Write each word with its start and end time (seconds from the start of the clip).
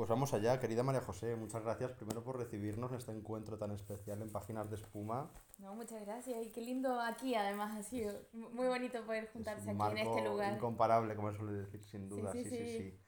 Pues 0.00 0.08
vamos 0.08 0.32
allá, 0.32 0.58
querida 0.58 0.82
María 0.82 1.02
José, 1.02 1.36
muchas 1.36 1.62
gracias 1.62 1.92
primero 1.92 2.24
por 2.24 2.38
recibirnos 2.38 2.90
en 2.90 2.96
este 2.96 3.12
encuentro 3.12 3.58
tan 3.58 3.70
especial 3.72 4.22
en 4.22 4.32
Páginas 4.32 4.70
de 4.70 4.76
Espuma. 4.76 5.30
No, 5.58 5.74
muchas 5.74 6.00
gracias 6.06 6.46
y 6.46 6.50
qué 6.52 6.62
lindo 6.62 6.98
aquí 6.98 7.34
además 7.34 7.76
ha 7.76 7.82
sido 7.82 8.18
muy 8.32 8.66
bonito 8.66 9.04
poder 9.04 9.30
juntarse 9.30 9.70
aquí 9.70 9.82
en 9.90 9.98
este 9.98 10.24
lugar. 10.24 10.54
Incomparable, 10.54 11.14
como 11.14 11.30
suele 11.34 11.52
decir, 11.52 11.84
sin 11.84 12.08
duda, 12.08 12.32
sí, 12.32 12.44
sí, 12.44 12.78
sí. 12.78 12.98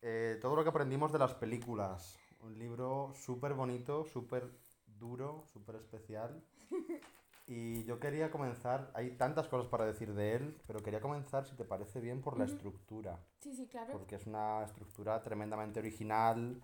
Eh, 0.00 0.38
todo 0.40 0.54
lo 0.54 0.62
que 0.62 0.70
aprendimos 0.70 1.10
de 1.10 1.18
las 1.18 1.34
películas, 1.34 2.16
un 2.38 2.56
libro 2.56 3.12
súper 3.16 3.54
bonito, 3.54 4.04
súper 4.04 4.48
duro, 4.86 5.42
súper 5.52 5.74
especial. 5.74 6.40
Y 7.48 7.82
yo 7.84 7.98
quería 7.98 8.30
comenzar, 8.30 8.90
hay 8.94 9.12
tantas 9.12 9.48
cosas 9.48 9.68
para 9.68 9.86
decir 9.86 10.12
de 10.12 10.34
él, 10.34 10.60
pero 10.66 10.80
quería 10.80 11.00
comenzar, 11.00 11.46
si 11.46 11.56
te 11.56 11.64
parece 11.64 11.98
bien, 11.98 12.20
por 12.20 12.38
la 12.38 12.44
estructura. 12.44 13.18
Sí, 13.40 13.54
sí, 13.54 13.66
claro. 13.66 13.90
Porque 13.90 14.16
es 14.16 14.26
una 14.26 14.62
estructura 14.64 15.22
tremendamente 15.22 15.80
original, 15.80 16.62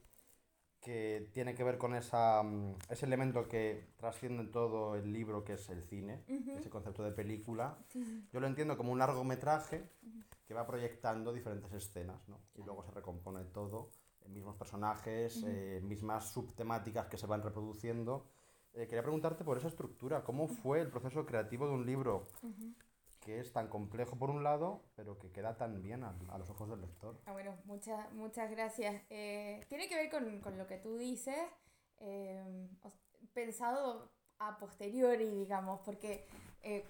que 0.84 1.30
tiene 1.32 1.54
que 1.54 1.64
ver 1.64 1.78
con 1.78 1.94
esa, 1.94 2.42
mm, 2.42 2.74
ese 2.90 3.06
elemento 3.06 3.48
que 3.48 3.94
trasciende 3.96 4.42
en 4.42 4.50
todo 4.50 4.94
el 4.94 5.10
libro, 5.10 5.42
que 5.42 5.54
es 5.54 5.70
el 5.70 5.82
cine, 5.84 6.22
ese 6.28 6.68
concepto 6.68 7.02
de 7.02 7.12
película. 7.12 7.78
Yo 8.30 8.38
lo 8.38 8.46
entiendo 8.46 8.76
como 8.76 8.92
un 8.92 8.98
largometraje 8.98 9.90
que 10.46 10.52
va 10.52 10.66
proyectando 10.66 11.32
diferentes 11.32 11.72
escenas, 11.72 12.28
¿no? 12.28 12.38
Y 12.54 12.62
luego 12.62 12.84
se 12.84 12.90
recompone 12.90 13.42
todo, 13.44 13.92
mismos 14.28 14.56
personajes, 14.56 15.42
eh, 15.46 15.80
mismas 15.82 16.30
subtemáticas 16.30 17.06
que 17.06 17.16
se 17.16 17.26
van 17.26 17.42
reproduciendo 17.42 18.26
eh, 18.74 18.86
quería 18.88 19.02
preguntarte 19.02 19.44
por 19.44 19.56
esa 19.56 19.68
estructura, 19.68 20.24
¿cómo 20.24 20.48
fue 20.48 20.80
el 20.80 20.90
proceso 20.90 21.24
creativo 21.24 21.68
de 21.68 21.74
un 21.74 21.86
libro 21.86 22.26
que 23.20 23.38
es 23.38 23.52
tan 23.52 23.68
complejo 23.68 24.16
por 24.16 24.30
un 24.30 24.42
lado, 24.42 24.82
pero 24.96 25.16
que 25.16 25.30
queda 25.30 25.56
tan 25.56 25.80
bien 25.80 26.02
a, 26.02 26.12
los 26.38 26.50
ojos 26.50 26.68
del 26.68 26.80
lector? 26.80 27.20
Ah, 27.26 27.32
bueno, 27.32 27.56
muchas, 27.66 28.12
muchas 28.12 28.50
gracias. 28.50 29.00
Eh, 29.10 29.64
tiene 29.68 29.88
que 29.88 29.94
ver 29.94 30.10
con, 30.10 30.40
con, 30.40 30.58
lo 30.58 30.66
que 30.66 30.78
tú 30.78 30.96
dices, 30.96 31.38
eh, 31.98 32.68
pensado 33.32 34.10
a 34.40 34.58
posteriori, 34.58 35.30
digamos, 35.30 35.80
porque 35.84 36.26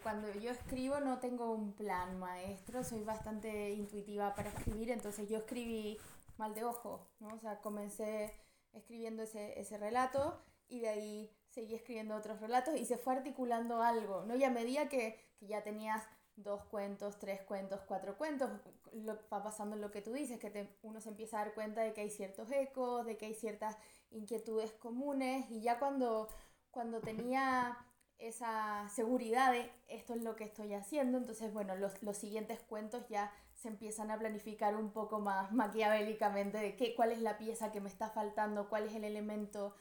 cuando 0.02 0.32
yo 0.34 0.52
escribo 0.52 1.00
no 1.00 1.18
tengo 1.18 1.52
un 1.52 1.72
plan 1.72 2.18
maestro, 2.18 2.84
soy 2.84 3.02
bastante 3.02 3.72
intuitiva 3.72 4.34
para 4.34 4.48
escribir, 4.48 4.90
entonces 4.90 5.28
yo 5.28 5.38
escribí 5.38 5.98
mal 6.38 6.54
de 6.54 6.64
ojo, 6.64 7.10
¿no? 7.18 7.34
O 7.34 7.38
sea, 7.38 7.60
comencé 7.60 8.32
escribiendo 8.72 9.24
ese, 9.24 9.58
ese 9.60 9.76
relato 9.76 10.40
y 10.68 10.80
de 10.80 10.88
ahí 10.88 11.30
seguí 11.54 11.74
escribiendo 11.74 12.16
otros 12.16 12.40
relatos 12.40 12.74
y 12.76 12.84
se 12.84 12.98
fue 12.98 13.14
articulando 13.14 13.82
algo, 13.82 14.24
¿no? 14.24 14.34
Y 14.34 14.42
a 14.42 14.50
medida 14.50 14.88
que, 14.88 15.18
que 15.38 15.46
ya 15.46 15.62
tenías 15.62 16.02
dos 16.36 16.64
cuentos, 16.64 17.18
tres 17.18 17.42
cuentos, 17.42 17.80
cuatro 17.86 18.18
cuentos, 18.18 18.50
lo, 18.92 19.18
va 19.32 19.42
pasando 19.42 19.76
lo 19.76 19.90
que 19.90 20.02
tú 20.02 20.12
dices, 20.12 20.38
que 20.40 20.50
te, 20.50 20.76
uno 20.82 21.00
se 21.00 21.10
empieza 21.10 21.38
a 21.40 21.44
dar 21.44 21.54
cuenta 21.54 21.82
de 21.82 21.92
que 21.92 22.02
hay 22.02 22.10
ciertos 22.10 22.50
ecos, 22.50 23.06
de 23.06 23.16
que 23.16 23.26
hay 23.26 23.34
ciertas 23.34 23.76
inquietudes 24.10 24.72
comunes 24.72 25.48
y 25.50 25.60
ya 25.60 25.78
cuando, 25.78 26.28
cuando 26.70 27.00
tenía 27.00 27.78
esa 28.18 28.88
seguridad 28.88 29.52
de 29.52 29.70
esto 29.88 30.14
es 30.14 30.22
lo 30.22 30.34
que 30.34 30.44
estoy 30.44 30.72
haciendo, 30.74 31.18
entonces 31.18 31.52
bueno, 31.52 31.76
los, 31.76 32.02
los 32.02 32.16
siguientes 32.16 32.60
cuentos 32.60 33.06
ya 33.08 33.32
se 33.54 33.68
empiezan 33.68 34.10
a 34.10 34.18
planificar 34.18 34.76
un 34.76 34.90
poco 34.92 35.20
más 35.20 35.52
maquiavélicamente 35.52 36.58
de 36.58 36.76
qué, 36.76 36.94
cuál 36.94 37.12
es 37.12 37.20
la 37.20 37.38
pieza 37.38 37.70
que 37.70 37.80
me 37.80 37.88
está 37.88 38.10
faltando, 38.10 38.68
cuál 38.68 38.86
es 38.86 38.94
el 38.94 39.04
elemento 39.04 39.74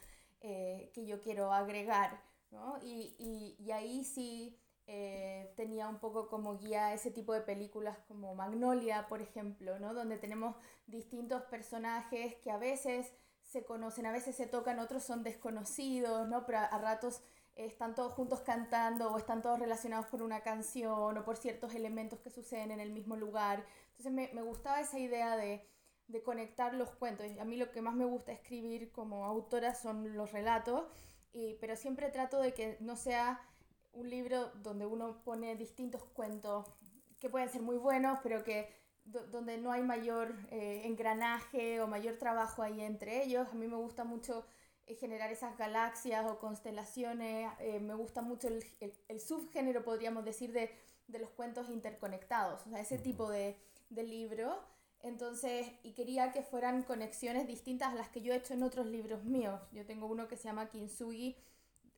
eh, 0.46 0.90
que 0.92 1.06
yo 1.06 1.22
quiero 1.22 1.54
agregar, 1.54 2.22
¿no? 2.50 2.78
Y, 2.82 3.16
y, 3.18 3.56
y 3.58 3.70
ahí 3.70 4.04
sí 4.04 4.60
eh, 4.86 5.50
tenía 5.56 5.88
un 5.88 5.98
poco 5.98 6.28
como 6.28 6.58
guía 6.58 6.92
ese 6.92 7.10
tipo 7.10 7.32
de 7.32 7.40
películas 7.40 7.96
como 8.06 8.34
Magnolia, 8.34 9.08
por 9.08 9.22
ejemplo, 9.22 9.78
¿no? 9.78 9.94
Donde 9.94 10.18
tenemos 10.18 10.54
distintos 10.86 11.42
personajes 11.44 12.34
que 12.42 12.50
a 12.50 12.58
veces 12.58 13.10
se 13.42 13.64
conocen, 13.64 14.04
a 14.04 14.12
veces 14.12 14.36
se 14.36 14.46
tocan, 14.46 14.78
otros 14.80 15.02
son 15.02 15.22
desconocidos, 15.22 16.28
¿no? 16.28 16.44
Pero 16.44 16.58
a, 16.58 16.78
ratos 16.78 17.22
están 17.54 17.94
todos 17.94 18.12
juntos 18.12 18.40
cantando 18.40 19.10
o 19.10 19.16
están 19.16 19.40
todos 19.40 19.58
relacionados 19.58 20.06
por 20.06 20.20
una 20.22 20.42
canción 20.42 21.16
o 21.16 21.24
por 21.24 21.38
ciertos 21.38 21.74
elementos 21.74 22.20
que 22.20 22.28
suceden 22.28 22.70
en 22.70 22.80
el 22.80 22.92
mismo 22.92 23.16
lugar. 23.16 23.64
Entonces 23.92 24.12
me, 24.12 24.30
me 24.34 24.42
gustaba 24.42 24.80
esa 24.80 24.98
idea 24.98 25.38
de 25.38 25.66
de 26.08 26.22
conectar 26.22 26.74
los 26.74 26.90
cuentos. 26.90 27.26
A 27.40 27.44
mí 27.44 27.56
lo 27.56 27.70
que 27.70 27.82
más 27.82 27.94
me 27.94 28.04
gusta 28.04 28.32
escribir 28.32 28.92
como 28.92 29.24
autora 29.24 29.74
son 29.74 30.16
los 30.16 30.32
relatos, 30.32 30.84
y, 31.32 31.54
pero 31.54 31.76
siempre 31.76 32.10
trato 32.10 32.40
de 32.40 32.52
que 32.52 32.76
no 32.80 32.96
sea 32.96 33.40
un 33.92 34.10
libro 34.10 34.50
donde 34.62 34.86
uno 34.86 35.22
pone 35.24 35.56
distintos 35.56 36.04
cuentos 36.04 36.66
que 37.18 37.30
pueden 37.30 37.48
ser 37.48 37.62
muy 37.62 37.76
buenos, 37.76 38.18
pero 38.22 38.44
que 38.44 38.68
donde 39.04 39.58
no 39.58 39.70
hay 39.70 39.82
mayor 39.82 40.34
eh, 40.50 40.82
engranaje 40.84 41.80
o 41.80 41.86
mayor 41.86 42.16
trabajo 42.16 42.62
ahí 42.62 42.80
entre 42.80 43.22
ellos. 43.22 43.48
A 43.48 43.54
mí 43.54 43.66
me 43.66 43.76
gusta 43.76 44.04
mucho 44.04 44.46
eh, 44.86 44.94
generar 44.94 45.30
esas 45.30 45.56
galaxias 45.56 46.30
o 46.30 46.38
constelaciones, 46.38 47.50
eh, 47.60 47.80
me 47.80 47.94
gusta 47.94 48.22
mucho 48.22 48.48
el, 48.48 48.64
el, 49.08 49.20
subgénero, 49.20 49.82
podríamos 49.82 50.24
decir, 50.24 50.52
de, 50.52 50.70
de, 51.08 51.18
los 51.18 51.30
cuentos 51.30 51.70
interconectados, 51.70 52.66
o 52.66 52.70
sea, 52.70 52.80
ese 52.80 52.98
tipo 52.98 53.30
de, 53.30 53.56
de 53.88 54.02
libro 54.02 54.62
entonces, 55.04 55.70
y 55.82 55.92
quería 55.92 56.32
que 56.32 56.42
fueran 56.42 56.82
conexiones 56.82 57.46
distintas 57.46 57.92
a 57.92 57.94
las 57.94 58.08
que 58.08 58.22
yo 58.22 58.32
he 58.32 58.36
hecho 58.36 58.54
en 58.54 58.62
otros 58.62 58.86
libros 58.86 59.22
míos. 59.24 59.60
Yo 59.70 59.84
tengo 59.84 60.06
uno 60.06 60.28
que 60.28 60.38
se 60.38 60.44
llama 60.44 60.70
Kintsugi, 60.70 61.36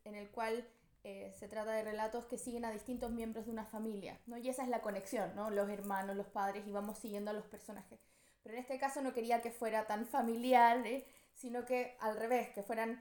en 0.03 0.17
el 0.17 0.29
cual 0.29 0.69
eh, 1.05 1.33
se 1.39 1.47
trata 1.47 1.71
de 1.71 1.85
relatos 1.85 2.25
que 2.25 2.37
siguen 2.37 2.65
a 2.65 2.73
distintos 2.73 3.13
miembros 3.13 3.47
de 3.47 3.53
una 3.53 3.65
familia, 3.65 4.19
¿no? 4.27 4.37
Y 4.39 4.49
esa 4.49 4.65
es 4.65 4.69
la 4.69 4.83
conexión, 4.83 5.37
¿no? 5.37 5.51
Los 5.51 5.71
hermanos, 5.71 6.17
los 6.17 6.27
padres, 6.27 6.67
y 6.67 6.73
vamos 6.73 6.99
siguiendo 6.99 7.31
a 7.31 7.35
los 7.35 7.47
personajes. 7.47 8.01
Pero 8.43 8.57
en 8.57 8.63
este 8.63 8.77
caso 8.81 9.01
no 9.01 9.13
quería 9.13 9.41
que 9.41 9.53
fuera 9.53 9.87
tan 9.87 10.05
familiar, 10.05 10.85
¿eh? 10.85 11.07
sino 11.33 11.65
que 11.65 11.97
al 12.01 12.17
revés, 12.17 12.51
que 12.51 12.65
fueran 12.65 13.01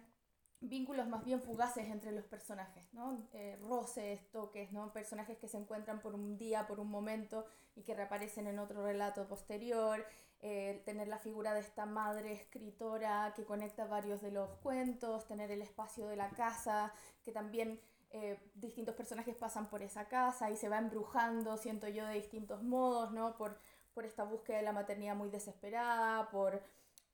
vínculos 0.69 1.07
más 1.07 1.23
bien 1.23 1.41
fugaces 1.41 1.87
entre 1.87 2.11
los 2.11 2.25
personajes, 2.25 2.83
¿no? 2.93 3.27
Eh, 3.33 3.57
roces, 3.61 4.29
toques, 4.31 4.71
¿no? 4.71 4.91
Personajes 4.91 5.37
que 5.37 5.47
se 5.47 5.57
encuentran 5.57 5.99
por 6.01 6.15
un 6.15 6.37
día, 6.37 6.67
por 6.67 6.79
un 6.79 6.89
momento 6.89 7.45
y 7.75 7.83
que 7.83 7.93
reaparecen 7.93 8.47
en 8.47 8.59
otro 8.59 8.83
relato 8.83 9.27
posterior, 9.27 10.05
eh, 10.41 10.81
tener 10.85 11.07
la 11.07 11.17
figura 11.17 11.53
de 11.53 11.61
esta 11.61 11.85
madre 11.85 12.33
escritora 12.33 13.33
que 13.35 13.45
conecta 13.45 13.85
varios 13.85 14.21
de 14.21 14.31
los 14.31 14.49
cuentos, 14.57 15.27
tener 15.27 15.51
el 15.51 15.61
espacio 15.61 16.07
de 16.07 16.15
la 16.15 16.29
casa, 16.29 16.93
que 17.23 17.31
también 17.31 17.79
eh, 18.11 18.39
distintos 18.55 18.95
personajes 18.95 19.35
pasan 19.35 19.69
por 19.69 19.81
esa 19.81 20.07
casa 20.07 20.49
y 20.51 20.55
se 20.55 20.69
va 20.69 20.77
embrujando, 20.77 21.57
siento 21.57 21.87
yo, 21.87 22.05
de 22.05 22.15
distintos 22.15 22.63
modos, 22.63 23.11
¿no? 23.11 23.35
Por, 23.37 23.59
por 23.93 24.05
esta 24.05 24.23
búsqueda 24.23 24.57
de 24.57 24.63
la 24.63 24.71
maternidad 24.71 25.15
muy 25.15 25.29
desesperada, 25.29 26.29
por 26.29 26.61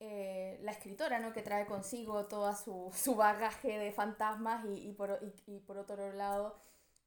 eh, 0.03 0.57
la 0.63 0.71
escritora, 0.71 1.19
¿no? 1.19 1.31
Que 1.31 1.43
trae 1.43 1.67
consigo 1.67 2.25
todo 2.25 2.51
su, 2.55 2.91
su 2.95 3.15
bagaje 3.15 3.77
de 3.77 3.91
fantasmas 3.91 4.65
y, 4.65 4.89
y, 4.89 4.93
por, 4.93 5.19
y, 5.21 5.51
y 5.51 5.59
por, 5.59 5.77
otro 5.77 6.11
lado 6.13 6.55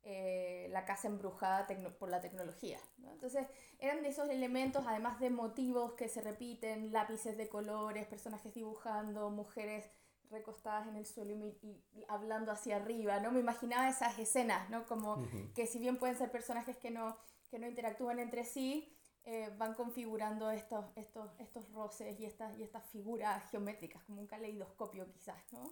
eh, 0.04 0.68
la 0.70 0.84
casa 0.84 1.08
embrujada 1.08 1.66
por 1.98 2.08
la 2.08 2.20
tecnología. 2.20 2.78
¿no? 2.98 3.10
Entonces 3.10 3.48
eran 3.80 4.00
de 4.02 4.10
esos 4.10 4.28
elementos, 4.28 4.84
además 4.86 5.18
de 5.18 5.30
motivos 5.30 5.94
que 5.94 6.08
se 6.08 6.20
repiten, 6.20 6.92
lápices 6.92 7.36
de 7.36 7.48
colores, 7.48 8.06
personajes 8.06 8.54
dibujando, 8.54 9.28
mujeres 9.30 9.90
recostadas 10.30 10.86
en 10.86 10.94
el 10.94 11.06
suelo 11.06 11.32
y, 11.32 11.82
hablando 12.06 12.52
hacia 12.52 12.76
arriba, 12.76 13.18
¿no? 13.18 13.32
Me 13.32 13.40
imaginaba 13.40 13.88
esas 13.88 14.16
escenas, 14.20 14.70
¿no? 14.70 14.86
Como 14.86 15.26
que 15.54 15.66
si 15.66 15.80
bien 15.80 15.98
pueden 15.98 16.16
ser 16.16 16.30
personajes 16.30 16.76
que 16.76 16.90
no, 16.90 17.16
que 17.50 17.58
no 17.58 17.66
interactúan 17.66 18.20
entre 18.20 18.44
sí, 18.44 18.93
eh, 19.26 19.50
van 19.56 19.74
configurando 19.74 20.50
estos, 20.50 20.84
estos, 20.96 21.30
estos 21.38 21.72
roces 21.72 22.20
y 22.20 22.26
estas, 22.26 22.58
y 22.58 22.62
estas 22.62 22.84
figuras 22.86 23.42
geométricas, 23.50 24.02
como 24.04 24.20
un 24.20 24.26
caleidoscopio 24.26 25.06
quizás, 25.10 25.42
¿no? 25.52 25.70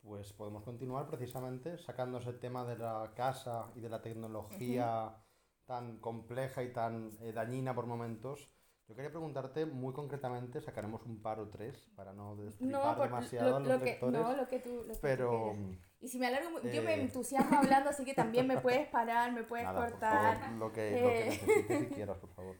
Pues 0.00 0.32
podemos 0.32 0.62
continuar 0.62 1.08
precisamente 1.08 1.78
sacando 1.78 2.18
ese 2.18 2.32
tema 2.34 2.64
de 2.64 2.78
la 2.78 3.12
casa 3.16 3.70
y 3.74 3.80
de 3.80 3.88
la 3.88 4.00
tecnología 4.00 5.16
tan 5.64 5.98
compleja 5.98 6.62
y 6.62 6.72
tan 6.72 7.16
eh, 7.20 7.32
dañina 7.32 7.74
por 7.74 7.86
momentos. 7.86 8.48
Yo 8.88 8.94
quería 8.94 9.10
preguntarte 9.10 9.66
muy 9.66 9.92
concretamente, 9.92 10.60
sacaremos 10.60 11.02
un 11.06 11.22
par 11.22 11.40
o 11.40 11.48
tres 11.48 11.88
para 11.96 12.12
no 12.12 12.36
destripar 12.36 13.00
demasiado 13.00 13.56
a 13.56 13.60
los 13.60 13.82
lectores. 13.82 14.20
No, 14.20 14.36
lo 14.36 14.46
que 14.46 14.58
tú. 14.58 14.84
Lo 14.86 14.94
que 14.94 15.00
pero. 15.00 15.54
Y 16.02 16.08
si 16.08 16.18
me 16.18 16.26
alargo, 16.26 16.60
yo 16.62 16.82
me 16.82 16.94
eh, 16.94 17.02
entusiasmo 17.02 17.58
hablando, 17.58 17.90
así 17.90 18.04
que 18.04 18.12
también 18.12 18.48
me 18.48 18.60
puedes 18.60 18.88
parar, 18.88 19.32
me 19.32 19.44
puedes 19.44 19.68
cortar. 19.68 20.50
lo, 20.52 20.72
que, 20.72 20.90
lo 20.90 21.08
que 21.08 21.20
eh. 21.20 21.24
necesites 21.26 21.78
si 21.78 21.86
quieras, 21.94 22.18
por 22.18 22.30
favor. 22.30 22.56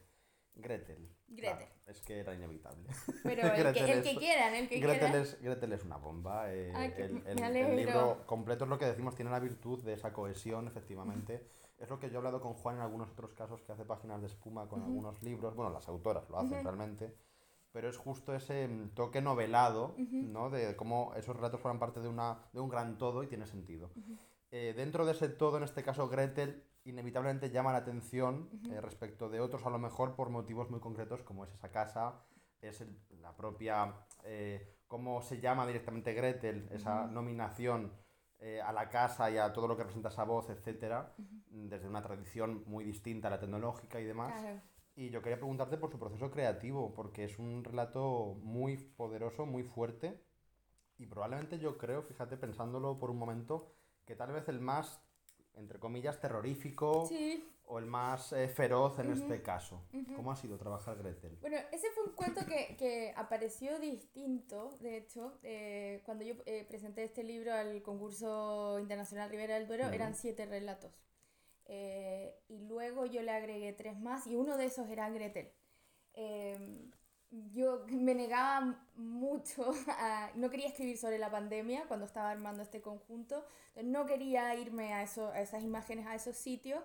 Gretel. 0.55 1.09
Gretel. 1.27 1.69
es 1.87 2.00
que 2.03 2.21
era 2.21 2.35
inevitable. 2.35 2.89
Pero 3.25 3.43
el, 3.55 3.75
que, 3.75 3.93
el 3.93 4.03
que 4.05 4.17
quieran, 4.17 4.55
el 4.55 4.69
que 4.69 4.79
Gretel 4.79 5.15
Es, 5.17 5.43
Gretel 5.43 5.73
es 5.73 5.83
una 5.83 5.97
bomba. 5.97 6.53
Eh, 6.53 6.71
el, 7.27 7.41
el, 7.41 7.77
libro 7.77 8.25
completo 8.27 8.65
es 8.65 8.71
lo 8.71 8.79
que 8.79 8.87
decimos, 8.87 9.17
tiene 9.17 9.33
la 9.33 9.41
virtud 9.41 9.83
de 9.83 9.95
esa 9.95 10.12
cohesión, 10.12 10.69
efectivamente. 10.69 11.45
Es 11.79 11.88
lo 11.88 11.99
que 11.99 12.09
yo 12.11 12.15
he 12.15 12.17
hablado 12.19 12.41
con 12.41 12.55
Juan 12.55 12.77
en 12.77 12.83
algunos 12.83 13.11
otros 13.11 13.35
casos 13.35 13.61
que 13.62 13.73
hace 13.73 13.85
páginas 13.85 14.21
de 14.21 14.29
espuma 14.29 14.69
con 14.69 14.83
algunos 14.83 15.21
libros. 15.21 15.56
Bueno, 15.56 15.73
las 15.73 15.88
autoras 15.88 16.31
lo 16.31 16.38
hacen 16.38 16.62
realmente. 16.62 17.12
Pero 17.73 17.89
es 17.89 17.97
justo 17.97 18.35
ese 18.35 18.69
mm, 18.69 18.91
toque 18.91 19.21
novelado, 19.23 19.95
¿no? 19.99 20.51
De 20.51 20.77
cómo 20.77 21.13
esos 21.17 21.35
relatos 21.35 21.61
forman 21.61 21.79
parte 21.79 22.01
de, 22.01 22.09
una, 22.09 22.39
de 22.53 22.61
un 22.61 22.69
gran 22.69 22.99
todo 22.99 23.23
y 23.23 23.27
tiene 23.27 23.47
sentido. 23.47 23.91
Eh, 24.51 24.75
dentro 24.77 25.07
de 25.07 25.13
ese 25.13 25.29
todo, 25.29 25.57
en 25.57 25.63
este 25.65 25.83
caso 25.83 26.09
Gretel, 26.09 26.63
inevitablemente 26.85 27.51
llama 27.51 27.73
la 27.73 27.79
atención 27.79 28.51
eh, 28.71 28.81
respecto 28.81 29.29
de 29.31 29.41
otros, 29.41 29.65
a 29.65 29.71
lo 29.71 29.79
mejor 29.79 30.15
por 30.15 30.29
motivos 30.29 30.71
muy 30.71 30.81
concretos, 30.81 31.23
como 31.23 31.45
es 31.45 31.53
esa 31.53 31.71
casa 31.71 32.23
es 32.63 32.85
la 33.21 33.35
propia, 33.37 33.93
eh, 34.25 34.77
cómo 34.87 35.21
se 35.21 35.41
llama 35.41 35.67
directamente 35.67 36.15
Gretel, 36.15 36.69
esa 36.71 37.07
nominación 37.07 37.93
eh, 38.39 38.61
a 38.61 38.73
la 38.73 38.89
casa 38.89 39.31
y 39.31 39.37
a 39.37 39.53
todo 39.53 39.67
lo 39.67 39.77
que 39.77 39.83
representa 39.83 40.09
esa 40.09 40.25
voz, 40.25 40.49
etcétera, 40.49 41.13
desde 41.49 41.89
una 41.89 42.03
tradición 42.03 42.63
muy 42.67 42.85
distinta 42.85 43.29
a 43.29 43.33
la 43.33 43.41
tecnológica 43.41 44.01
y 44.01 44.05
demás. 44.05 44.33
Y 44.94 45.11
yo 45.11 45.23
quería 45.23 45.39
preguntarte 45.39 45.79
por 45.79 45.91
su 45.91 45.99
proceso 45.99 46.31
creativo, 46.31 46.93
porque 46.94 47.25
es 47.25 47.39
un 47.39 47.65
relato 47.65 48.37
muy 48.43 48.77
poderoso, 48.77 49.47
muy 49.47 49.62
fuerte, 49.62 50.23
y 50.99 51.06
probablemente 51.06 51.59
yo 51.59 51.79
creo, 51.79 52.03
fíjate, 52.03 52.37
pensándolo 52.37 52.99
por 52.99 53.11
un 53.11 53.19
momento, 53.19 53.73
que 54.05 54.15
tal 54.15 54.33
vez 54.33 54.49
el 54.49 54.61
más, 54.61 55.00
entre 55.55 55.79
comillas, 55.79 56.21
terrorífico 56.21 57.09
o 57.65 57.79
el 57.79 57.87
más 57.87 58.33
eh, 58.33 58.49
feroz 58.49 58.99
en 58.99 59.12
este 59.12 59.41
caso. 59.41 59.83
¿Cómo 60.15 60.31
ha 60.31 60.37
sido 60.37 60.59
trabajar 60.59 60.99
Gretel? 60.99 61.38
Bueno, 61.41 61.56
ese 61.73 61.91
fue 61.91 62.05
un 62.05 62.12
cuento 62.12 62.45
que, 62.45 62.77
que 62.77 63.15
apareció 63.17 63.79
distinto, 63.79 64.77
de 64.81 64.99
hecho, 64.99 65.38
eh, 65.43 66.03
cuando 66.05 66.25
yo 66.25 66.35
eh, 66.45 66.67
presenté 66.69 67.05
este 67.05 67.25
libro 67.25 67.53
al 67.55 67.83
concurso 67.83 68.79
internacional 68.79 69.31
Rivera 69.31 69.55
del 69.55 69.67
Duero, 69.67 69.88
eran 69.88 70.15
siete 70.15 70.45
relatos. 70.45 70.93
Y 72.49 72.59
luego 72.67 73.07
yo 73.07 73.23
le 73.23 73.31
agregué 73.31 73.73
tres 73.73 73.99
más 73.99 74.27
y 74.27 74.37
uno 74.37 74.57
de 74.57 74.67
esos 74.67 74.89
era 74.89 75.09
Gretel. 75.11 75.51
Em, 76.15 76.91
yo 77.31 77.85
me 77.89 78.15
negaba 78.15 78.79
mucho 78.95 79.73
a, 79.89 80.31
no 80.35 80.51
quería 80.51 80.69
escribir 80.69 80.99
sobre 80.99 81.19
la 81.19 81.31
pandemia 81.31 81.87
cuando 81.89 82.05
estaba 82.05 82.31
armando 82.31 82.63
este 82.63 82.83
conjunto, 82.83 83.45
no 83.83 84.05
quería 84.07 84.55
irme 84.55 84.93
a, 84.93 85.03
eso, 85.03 85.29
a 85.29 85.41
esas 85.41 85.63
imágenes, 85.63 86.07
a 86.07 86.15
esos 86.15 86.37
sitios, 86.37 86.83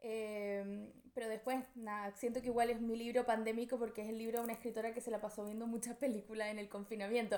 eh, 0.00 0.90
pero 1.12 1.28
después, 1.28 1.62
nada, 1.74 2.12
siento 2.16 2.40
que 2.40 2.46
igual 2.46 2.70
es 2.70 2.80
mi 2.80 2.96
libro 2.96 3.26
pandémico 3.26 3.78
porque 3.78 4.02
es 4.02 4.08
el 4.08 4.16
libro 4.16 4.38
de 4.38 4.44
una 4.44 4.52
escritora 4.54 4.94
que 4.94 5.02
se 5.02 5.10
la 5.10 5.20
pasó 5.20 5.44
viendo 5.44 5.66
muchas 5.66 5.96
películas 5.96 6.48
en 6.48 6.58
el 6.58 6.68
confinamiento, 6.68 7.36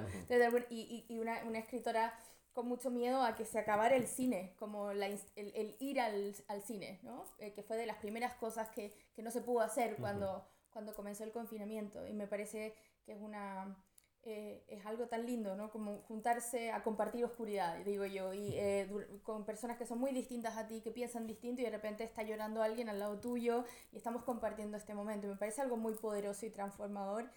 y, 0.71 1.05
y, 1.09 1.19
una, 1.19 1.43
una, 1.45 1.59
escritora 1.59 2.15
con 2.53 2.69
mucho 2.69 2.91
miedo 2.91 3.23
a 3.23 3.35
que 3.35 3.45
se 3.45 3.59
acabara 3.59 3.97
el 3.97 4.07
cine, 4.07 4.55
como 4.59 4.93
la, 4.93 5.07
el, 5.07 5.21
el, 5.37 5.77
ir 5.81 6.01
al, 6.01 6.35
al 6.49 6.63
cine, 6.63 7.01
¿no? 7.03 7.25
Eh, 7.39 7.53
que 7.53 7.63
fue 7.63 7.77
de 7.77 7.87
las 7.87 7.97
primeras 7.97 8.35
cosas 8.35 8.69
que, 8.71 8.93
que 9.15 9.23
no 9.23 9.31
se 9.31 9.41
pudo 9.41 9.61
hacer 9.61 9.97
cuando 9.97 10.45
cuando 10.73 10.95
comenzó 10.95 11.25
el 11.25 11.33
confinamiento 11.33 12.07
y 12.09 12.15
me 12.15 12.27
parece 12.27 12.75
que 13.05 13.13
es 13.13 13.21
una... 13.21 13.77
Eh, 14.25 14.65
es 14.69 14.87
algo 14.87 15.09
tan 15.09 15.27
lindo, 15.27 15.57
¿no? 15.57 15.73
Como 15.73 15.99
juntarse 16.03 16.71
a 16.71 16.85
compartir 16.85 17.25
oscuridad, 17.25 17.79
digo 17.85 18.07
yo, 18.07 18.33
y 18.33 18.53
eh, 18.55 18.89
con 19.25 19.45
personas 19.45 19.77
que 19.79 19.85
son 19.85 19.99
muy 19.99 20.13
distintas 20.13 20.57
a 20.57 20.69
ti, 20.69 20.81
que 20.81 20.93
piensan 20.93 21.27
distinto 21.27 21.61
y 21.61 21.65
de 21.65 21.73
repente 21.73 22.05
está 22.05 22.23
llorando 22.23 22.63
alguien 22.63 22.89
al 22.89 23.01
lado 23.01 23.19
tuyo 23.19 23.65
y 23.91 23.97
estamos 23.97 24.23
compartiendo 24.23 24.77
este 24.77 24.95
momento. 24.95 25.27
me 25.27 25.35
parece 25.35 25.61
algo 25.61 25.77
muy 25.77 25.95
poderoso 25.95 26.47
y 26.47 26.51
transformador. 26.51 27.29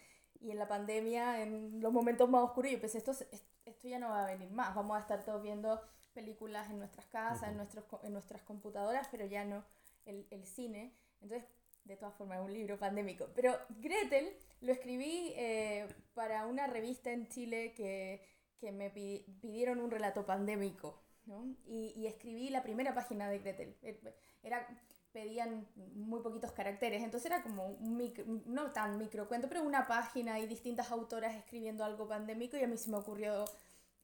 Y 0.45 0.51
en 0.51 0.59
la 0.59 0.67
pandemia, 0.67 1.41
en 1.41 1.81
los 1.81 1.91
momentos 1.91 2.29
más 2.29 2.43
oscuros, 2.43 2.71
yo 2.71 2.79
pensé, 2.79 2.99
esto, 2.99 3.11
esto 3.65 3.87
ya 3.87 3.99
no 3.99 4.09
va 4.09 4.23
a 4.23 4.27
venir 4.27 4.51
más. 4.51 4.75
Vamos 4.75 4.95
a 4.97 4.99
estar 5.01 5.23
todos 5.23 5.41
viendo 5.41 5.81
películas 6.13 6.69
en 6.69 6.77
nuestras 6.77 7.07
casas, 7.07 7.49
en, 7.49 7.57
nuestros, 7.57 7.85
en 8.03 8.13
nuestras 8.13 8.41
computadoras, 8.43 9.07
pero 9.09 9.25
ya 9.25 9.43
no 9.43 9.63
el, 10.05 10.27
el 10.29 10.45
cine. 10.45 10.93
Entonces 11.21 11.47
de 11.85 11.95
todas 11.95 12.15
formas, 12.15 12.39
es 12.39 12.45
un 12.45 12.53
libro 12.53 12.77
pandémico. 12.77 13.29
Pero 13.35 13.57
Gretel 13.79 14.35
lo 14.61 14.71
escribí 14.71 15.33
eh, 15.35 15.87
para 16.13 16.45
una 16.47 16.67
revista 16.67 17.11
en 17.11 17.27
Chile 17.27 17.73
que, 17.75 18.21
que 18.59 18.71
me 18.71 18.89
pidieron 18.89 19.79
un 19.79 19.91
relato 19.91 20.25
pandémico. 20.25 21.01
¿no? 21.25 21.55
Y, 21.65 21.93
y, 21.95 22.05
escribí 22.05 22.49
la 22.49 22.61
primera 22.61 22.93
página 22.93 23.29
de 23.29 23.39
Gretel. 23.39 23.75
Era, 24.43 24.67
pedían 25.15 25.65
muy 25.95 26.19
poquitos 26.19 26.51
caracteres, 26.51 27.01
entonces 27.01 27.31
era 27.31 27.41
como 27.41 27.67
un 27.67 27.95
micro, 27.95 28.25
no 28.45 28.71
tan 28.73 28.97
microcuento, 28.97 29.47
pero 29.47 29.63
una 29.63 29.87
página 29.87 30.39
y 30.41 30.45
distintas 30.45 30.91
autoras 30.91 31.33
escribiendo 31.35 31.85
algo 31.85 32.05
pandémico 32.05 32.57
y 32.57 32.63
a 32.63 32.67
mí 32.67 32.77
se 32.77 32.89
me 32.89 32.97
ocurrió 32.97 33.45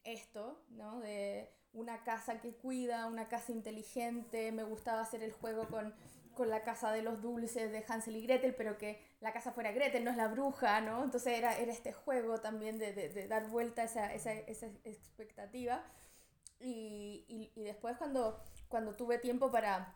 esto, 0.06 0.63
¿no? 0.69 1.02
De 1.02 1.52
una 1.74 2.06
casa 2.06 2.40
que 2.40 2.54
cuida, 2.54 3.08
una 3.08 3.28
casa 3.28 3.52
inteligente, 3.52 4.54
me 4.54 4.63
gustaba 4.63 5.02
hacer 5.02 5.22
el 5.22 5.34
juego 5.34 5.68
con 5.68 5.94
con 6.34 6.50
la 6.50 6.63
casa 6.63 6.92
de 6.92 7.02
los 7.02 7.22
dulces 7.22 7.72
de 7.72 7.84
Hansel 7.88 8.16
y 8.16 8.24
Gretel, 8.24 8.56
pero 8.56 8.78
que 8.78 9.02
la 9.19 9.34
casa 9.34 9.52
fuera 9.52 9.72
Gretel, 9.72 10.04
no 10.04 10.12
es 10.12 10.18
la 10.18 10.28
bruja, 10.28 10.81
¿no? 10.81 11.04
Entonces 11.04 11.38
era, 11.38 11.58
era 11.58 11.72
este 11.72 11.94
juego 11.94 12.40
también 12.40 12.80
de, 12.80 12.94
de, 12.94 13.28
dar 13.28 13.48
vuelta 13.50 13.81
a 13.81 13.86
esa, 13.86 14.13
esa, 14.13 14.31
esa 14.31 14.68
expectativa. 14.86 15.84
Y, 16.60 17.25
y, 17.28 17.52
y, 17.60 17.63
después 17.63 17.98
cuando, 17.98 18.40
cuando 18.69 18.96
tuve 18.96 19.18
tiempo 19.18 19.52
para 19.52 19.94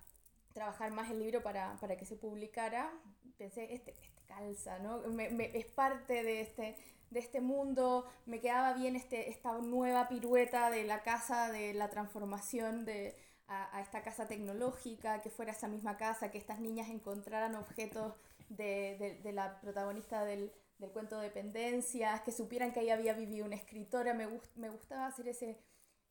trabajar 0.55 0.89
más 0.91 1.11
el 1.11 1.19
libro 1.19 1.43
para, 1.43 1.75
para 1.81 1.97
que 1.97 2.05
se 2.05 2.15
publicara, 2.15 2.89
pensé, 3.37 3.73
este, 3.73 3.91
este 3.91 4.21
calza, 4.25 4.79
¿no? 4.79 5.03
Es 5.19 5.65
parte 5.67 6.23
de 6.23 6.41
este, 6.41 6.75
de 7.11 7.19
este 7.19 7.41
mundo, 7.41 8.05
me 8.25 8.39
quedaba 8.39 8.73
bien 8.73 8.95
este, 8.95 9.29
esta 9.29 9.51
nueva 9.59 10.07
pirueta 10.07 10.71
de 10.71 10.85
la 10.85 11.03
casa, 11.03 11.51
de 11.51 11.73
la 11.73 11.89
transformación 11.89 12.85
de 12.85 13.15
a, 13.47 13.81
esta 13.81 14.01
casa 14.01 14.27
tecnológica, 14.27 15.21
que 15.21 15.29
fuera 15.29 15.51
esa 15.51 15.67
misma 15.67 15.97
casa, 15.97 16.31
que 16.31 16.37
estas 16.37 16.59
niñas 16.61 16.89
encontraran 16.89 17.55
objetos 17.55 18.13
de, 18.49 19.19
de, 19.21 19.31
la 19.33 19.59
protagonista 19.59 20.23
del, 20.23 20.51
del, 20.79 20.89
cuento 20.91 21.19
de 21.19 21.27
Dependencias, 21.27 22.21
que 22.21 22.31
supieran 22.31 22.71
que 22.71 22.79
ahí 22.79 22.89
había 22.89 23.13
vivido 23.13 23.45
una 23.45 23.55
escritora, 23.55 24.13
me, 24.13 24.27
me 24.55 24.69
gustaba 24.69 25.05
hacer 25.05 25.27
ese, 25.27 25.59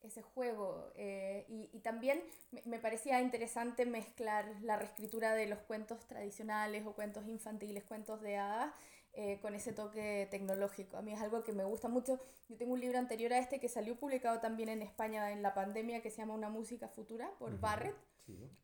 ese 0.06 0.23
juego. 0.23 0.93
Eh, 0.97 1.45
y, 1.49 1.71
y, 1.73 1.81
también 1.81 2.23
me, 2.53 2.62
me, 2.67 2.79
parecía 2.79 3.21
interesante 3.21 3.87
mezclar 3.87 4.47
la 4.62 4.77
reescritura 4.77 5.35
de 5.35 5.47
los 5.47 5.59
cuentos 5.61 6.06
tradicionales 6.06 6.87
o 6.87 6.93
cuentos 6.93 7.27
infantiles, 7.27 7.85
cuentos 7.85 8.21
de 8.21 8.37
hadas, 8.37 8.73
eh, 9.17 9.39
con 9.41 9.55
ese 9.55 9.73
toque 9.73 10.27
tecnológico. 10.29 10.97
A 10.97 11.03
mí 11.03 11.12
es 11.12 11.21
algo 11.21 11.45
que 11.45 11.53
me 11.53 11.62
gusta 11.62 11.87
mucho. 11.87 12.19
Yo 12.49 12.56
tengo 12.56 12.73
un 12.73 12.81
libro 12.81 12.99
anterior 12.99 13.33
a 13.33 13.39
este 13.39 13.61
que 13.61 13.69
salió 13.69 13.97
publicado 13.97 14.41
también 14.41 14.69
en 14.69 14.83
España 14.83 15.31
en 15.31 15.41
la 15.41 15.55
pandemia 15.55 16.03
que 16.03 16.11
se 16.11 16.17
llama 16.17 16.35
Una 16.35 16.49
música 16.49 16.89
futura 16.89 17.31
por 17.39 17.61
Barrett, 17.61 17.95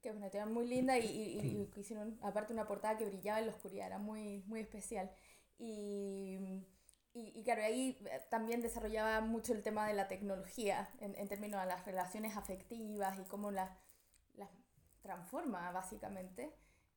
que 0.03 0.09
es 0.09 0.15
una 0.17 0.27
historia 0.27 0.47
muy 0.47 0.67
linda 0.67 0.99
y, 0.99 1.05
y, 1.05 1.71
hicieron 1.77 2.19
aparte 2.21 2.53
una 2.53 2.67
portada 2.67 2.99
que 2.99 3.05
brillaba 3.05 3.39
en 3.39 3.47
la 3.47 3.53
oscuridad, 3.53 3.87
era 3.87 3.99
muy, 3.99 4.43
muy 4.49 4.59
especial. 4.59 5.09
Y, 5.57 6.65
y, 7.13 7.43
claro, 7.43 7.63
ahí 7.63 7.99
eh, 8.07 8.21
también 8.31 8.63
desarrollaba 8.63 9.21
mucho 9.21 9.53
el 9.53 9.63
tema 9.63 9.87
de 9.89 9.95
la 9.95 10.07
tecnología 10.07 10.91
en, 11.01 11.17
en 11.17 11.29
términos 11.29 11.61
de 11.61 11.67
las 11.67 11.85
relaciones 11.85 12.37
afectivas 12.37 13.19
y 13.19 13.25
cómo 13.25 13.51
las, 13.51 13.71
las 14.35 14.51
transforma 15.03 15.71
básicamente. 15.73 16.55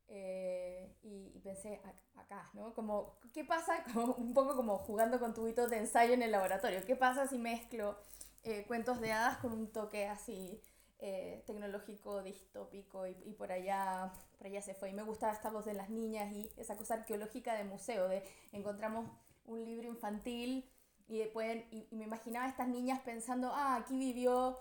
Eh, 0.08 0.96
y, 1.02 1.40
pensé 1.40 1.82
acá, 2.16 2.50
¿no? 2.54 2.74
Como, 2.74 3.18
¿qué 3.34 3.44
pasa? 3.44 3.84
Como, 3.94 4.14
un 4.14 4.34
poco 4.34 4.56
como 4.56 4.78
jugando 4.78 5.20
con 5.20 5.34
tubitos 5.34 5.70
de 5.70 5.78
ensayo 5.78 6.14
en 6.14 6.22
el 6.22 6.32
laboratorio. 6.32 6.86
¿Qué 6.86 6.96
pasa 6.96 7.28
si 7.28 7.38
mezclo 7.38 7.98
eh, 8.44 8.66
cuentos 8.68 9.02
de 9.02 9.12
hadas 9.12 9.38
con 9.38 9.54
un 9.54 9.72
toque 9.72 10.08
así 10.08 10.62
eh, 11.00 11.44
tecnológico, 11.48 12.22
distópico 12.22 13.08
y, 13.08 13.18
y, 13.26 13.34
por, 13.34 13.52
allá, 13.52 14.14
por 14.38 14.48
allá 14.48 14.62
se 14.62 14.76
fue? 14.76 14.90
Y 14.90 14.94
me 14.94 15.04
gustaba 15.04 15.34
esta 15.34 15.50
voz 15.50 15.66
de 15.66 15.74
las 15.74 15.90
niñas 15.90 16.32
y 16.32 16.50
esa 16.58 16.78
cosa 16.78 16.96
arqueológica 16.96 17.56
de 17.56 17.64
museo, 17.64 18.08
de 18.08 18.24
encontramos 18.52 19.10
un 19.46 19.64
libro 19.64 19.88
infantil 19.88 20.70
y, 21.08 21.24
pueden, 21.26 21.66
y, 21.72 21.88
y 21.92 21.96
me 21.96 22.06
imaginaba 22.06 22.46
a 22.46 22.50
estas 22.50 22.68
niñas 22.68 23.02
pensando, 23.02 23.52
ah, 23.54 23.76
aquí 23.76 23.98
vivió 23.98 24.58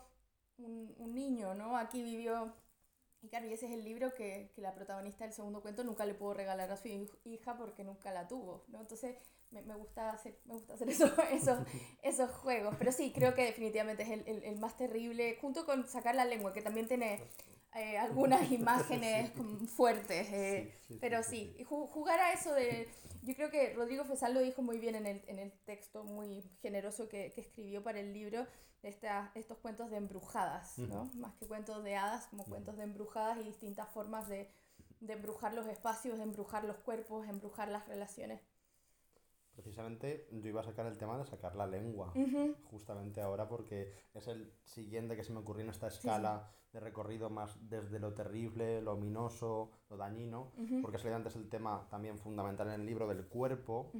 un, 0.59 0.95
un 0.99 1.15
niño, 1.15 1.55
¿no? 1.55 1.77
Aquí 1.77 2.03
vivió 2.03 2.53
y 3.23 3.29
claro, 3.29 3.47
y 3.47 3.53
ese 3.53 3.67
es 3.67 3.73
el 3.73 3.85
libro 3.85 4.13
que, 4.15 4.51
que, 4.53 4.61
la 4.61 4.75
protagonista 4.75 5.25
del 5.25 5.33
segundo 5.33 5.63
cuento 5.63 5.85
nunca 5.85 6.05
le 6.05 6.15
pudo 6.15 6.35
regalar 6.35 6.73
a 6.73 6.77
su 6.77 6.89
hija 7.25 7.57
porque 7.57 7.85
nunca 7.85 8.13
la 8.13 8.27
tuvo, 8.27 8.65
¿no? 8.67 8.81
Entonces 8.81 9.17
me, 9.53 9.63
me 9.63 9.77
gusta 9.77 10.11
hacer, 10.11 10.41
me 10.45 10.55
gusta 10.55 10.75
hacer 10.75 10.89
eso, 10.89 11.07
esos, 11.31 11.59
esos 12.03 12.31
juegos. 12.31 12.75
Pero 12.79 12.91
sí, 12.91 13.13
creo 13.15 13.33
que 13.35 13.45
definitivamente 13.45 14.03
es 14.03 14.11
el, 14.11 14.25
el, 14.27 14.43
el, 14.43 14.59
más 14.59 14.77
terrible, 14.77 15.39
junto 15.41 15.65
con 15.65 15.87
sacar 15.87 16.17
la 16.17 16.25
lengua, 16.25 16.53
que 16.53 16.63
también 16.63 16.89
tiene 16.89 17.23
eh, 17.75 17.99
algunas 17.99 18.51
imágenes 18.53 19.33
fuertes. 19.75 20.29
Eh, 20.33 20.75
pero 21.01 21.23
sí, 21.23 21.57
jugar 21.65 22.21
a 22.21 22.33
eso 22.33 22.53
de... 22.55 22.89
Yo 23.23 23.35
creo 23.35 23.51
que 23.51 23.73
Rodrigo 23.75 24.05
Fesal 24.05 24.35
lo 24.35 24.41
dijo 24.41 24.63
muy 24.63 24.79
bien 24.79 24.97
en 24.97 25.07
el, 25.07 25.23
en 25.29 25.39
el 25.39 25.53
texto 25.65 26.03
muy 26.03 26.43
generoso 26.61 27.09
que, 27.09 27.33
que 27.33 27.41
escribió 27.41 27.83
para 27.83 28.01
el 28.01 28.13
libro, 28.13 28.47
esta, 28.83 29.31
estos 29.35 29.59
cuentos 29.59 29.91
de 29.91 29.97
embrujadas, 29.97 30.79
¿no? 30.79 31.05
Más 31.15 31.33
que 31.35 31.47
cuentos 31.47 31.85
de 31.85 31.95
hadas, 31.95 32.27
como 32.27 32.45
cuentos 32.45 32.77
de 32.77 32.83
embrujadas 32.83 33.39
y 33.39 33.45
distintas 33.45 33.89
formas 33.91 34.29
de, 34.29 34.51
de 35.01 35.13
embrujar 35.13 35.55
los 35.55 35.67
espacios, 35.69 36.17
de 36.17 36.25
embrujar 36.25 36.65
los 36.65 36.79
cuerpos, 36.79 37.29
embrujar 37.29 37.69
las 37.69 37.87
relaciones. 37.87 38.41
Precisamente 39.55 40.29
yo 40.33 40.49
iba 40.49 40.61
a 40.61 40.65
sacar 40.65 40.87
el 40.87 40.97
tema 40.97 41.19
de 41.19 41.27
sacar 41.27 41.55
la 41.57 41.67
lengua, 41.67 42.13
justamente 42.71 43.21
ahora 43.21 43.49
porque 43.49 43.93
es 44.15 44.27
el 44.29 44.53
siguiente 44.65 45.15
que 45.17 45.25
se 45.25 45.33
me 45.33 45.41
ocurrió 45.41 45.65
en 45.65 45.71
esta 45.71 45.89
escala 45.89 46.51
de 46.73 46.81
recorrido 46.81 47.29
más 47.29 47.59
desde 47.69 47.99
lo 47.99 48.15
terrible, 48.15 48.81
lo 48.81 48.95
ominoso, 48.95 49.71
lo 49.91 49.97
dañino, 49.97 50.53
porque 50.81 50.97
es 50.97 51.05
antes 51.05 51.37
el 51.37 51.49
tema 51.49 51.87
también 51.91 52.19
fundamental 52.19 52.69
en 52.69 52.81
el 52.81 52.87
libro 52.87 53.07
del 53.07 53.27
cuerpo, 53.27 53.93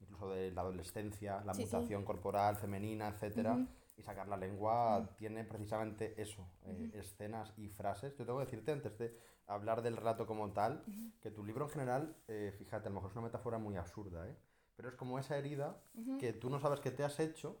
incluso 0.00 0.28
de 0.30 0.50
la 0.52 0.60
adolescencia, 0.60 1.42
la 1.44 1.54
mutación 1.54 2.04
corporal 2.04 2.56
femenina, 2.56 3.08
etcétera 3.08 3.58
y 4.00 4.02
sacar 4.02 4.28
la 4.28 4.36
lengua 4.36 5.10
tiene 5.16 5.44
precisamente 5.44 6.20
eso, 6.20 6.48
eh, 6.62 6.90
escenas 6.94 7.52
y 7.58 7.68
frases. 7.68 8.16
Yo 8.16 8.24
tengo 8.24 8.38
que 8.38 8.46
decirte 8.46 8.72
antes 8.72 8.98
de 8.98 9.14
hablar 9.46 9.82
del 9.82 9.96
relato 9.96 10.26
como 10.26 10.52
tal, 10.52 10.84
que 11.20 11.30
tu 11.30 11.44
libro 11.44 11.66
en 11.66 11.70
general, 11.70 12.16
eh, 12.26 12.52
fíjate, 12.56 12.88
a 12.88 12.90
lo 12.90 12.96
mejor 12.96 13.10
es 13.10 13.16
una 13.16 13.26
metáfora 13.26 13.58
muy 13.58 13.76
absurda, 13.76 14.26
¿eh? 14.26 14.36
Pero 14.80 14.88
es 14.88 14.94
como 14.94 15.18
esa 15.18 15.36
herida 15.36 15.78
que 16.18 16.32
tú 16.32 16.48
no 16.48 16.58
sabes 16.58 16.80
que 16.80 16.90
te 16.90 17.04
has 17.04 17.20
hecho, 17.20 17.58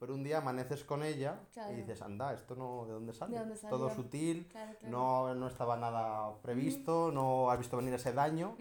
pero 0.00 0.12
un 0.14 0.24
día 0.24 0.38
amaneces 0.38 0.82
con 0.82 1.04
ella 1.04 1.40
y 1.70 1.76
dices, 1.76 2.02
anda, 2.02 2.34
esto 2.34 2.56
no, 2.56 2.84
¿de 2.86 2.92
dónde 2.94 3.12
sale? 3.12 3.36
Todo 3.70 3.88
sutil, 3.94 4.48
No, 4.90 5.34
no 5.36 5.46
estaba 5.46 5.76
nada 5.76 6.40
previsto, 6.42 7.12
no 7.12 7.48
has 7.50 7.58
visto 7.58 7.76
venir 7.76 7.94
ese 7.94 8.12
daño, 8.12 8.56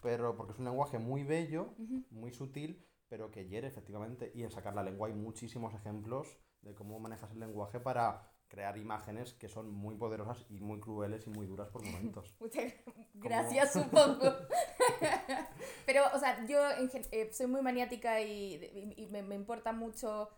pero 0.00 0.34
porque 0.34 0.54
es 0.54 0.58
un 0.58 0.64
lenguaje 0.64 0.98
muy 0.98 1.24
bello, 1.24 1.74
muy 2.10 2.32
sutil, 2.32 2.86
pero 3.08 3.30
que 3.30 3.46
hiere 3.46 3.66
efectivamente. 3.68 4.32
Y 4.34 4.44
en 4.44 4.50
sacar 4.50 4.74
la 4.74 4.82
lengua 4.82 5.08
hay 5.08 5.14
muchísimos 5.14 5.74
ejemplos 5.74 6.38
de 6.62 6.74
cómo 6.74 6.98
manejas 7.00 7.30
el 7.32 7.40
lenguaje 7.40 7.80
para 7.80 8.31
crear 8.52 8.76
imágenes 8.76 9.32
que 9.32 9.48
son 9.48 9.72
muy 9.72 9.96
poderosas 9.96 10.44
y 10.50 10.60
muy 10.60 10.78
crueles 10.78 11.26
y 11.26 11.30
muy 11.30 11.46
duras 11.46 11.70
por 11.70 11.82
momentos. 11.82 12.34
Muchas 12.40 12.70
gracias, 13.14 13.72
supongo. 13.78 14.30
Pero, 15.86 16.02
o 16.14 16.18
sea, 16.18 16.44
yo 16.46 16.60
eh, 16.70 17.30
soy 17.32 17.46
muy 17.46 17.62
maniática 17.62 18.20
y, 18.20 19.08
me, 19.10 19.22
me, 19.22 19.36
importa 19.36 19.72
mucho 19.72 20.28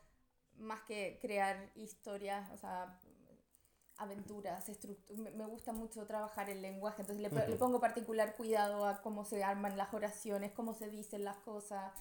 más 0.58 0.82
que 0.82 1.18
crear 1.20 1.72
historias, 1.74 2.48
o 2.52 2.56
sea, 2.56 3.00
aventuras, 3.96 4.64
me, 5.16 5.32
me 5.32 5.46
gusta 5.46 5.72
mucho 5.72 6.06
trabajar 6.06 6.48
el 6.50 6.62
lenguaje, 6.62 7.02
entonces 7.02 7.20
le, 7.20 7.48
le, 7.48 7.56
pongo 7.56 7.80
particular 7.80 8.36
cuidado 8.36 8.86
a 8.86 9.02
cómo 9.02 9.24
se 9.24 9.42
arman 9.42 9.76
las 9.76 9.92
oraciones, 9.92 10.52
cómo 10.52 10.72
se 10.72 10.88
dicen 10.88 11.24
las 11.24 11.38
cosas, 11.38 11.92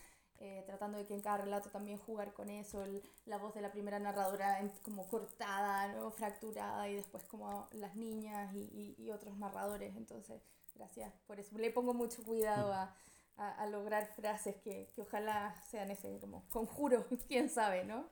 eh, 0.45 0.61
tratando 0.65 0.97
de 0.97 1.05
que 1.05 1.13
en 1.13 1.21
cada 1.21 1.37
relato 1.37 1.69
también 1.69 1.97
jugar 1.97 2.33
con 2.33 2.49
eso, 2.49 2.83
la 3.25 3.37
voz 3.37 3.53
de 3.55 3.61
la 3.61 3.71
primera 3.71 3.97
narradora 3.97 4.59
como 4.83 5.07
cortada, 5.07 5.87
¿no? 5.93 6.11
fracturada, 6.11 6.89
y 6.89 6.95
después 6.95 7.23
como 7.23 7.69
las 7.71 7.95
niñas 7.95 8.53
y, 8.53 8.93
y, 8.97 9.09
otros 9.11 9.37
narradores, 9.37 9.95
entonces 9.95 10.41
gracias 10.75 11.13
por 11.27 11.39
eso, 11.39 11.57
le 11.57 11.71
pongo 11.71 11.93
mucho 11.93 12.21
cuidado 12.25 12.73
a, 12.73 12.93
a, 13.37 13.65
lograr 13.67 14.05
frases 14.05 14.57
que, 14.57 14.91
que, 14.93 15.01
ojalá 15.03 15.55
sean 15.69 15.89
ese 15.91 16.19
como 16.19 16.43
conjuro, 16.49 17.05
quién 17.29 17.49
sabe, 17.49 17.85
¿no? 17.85 18.09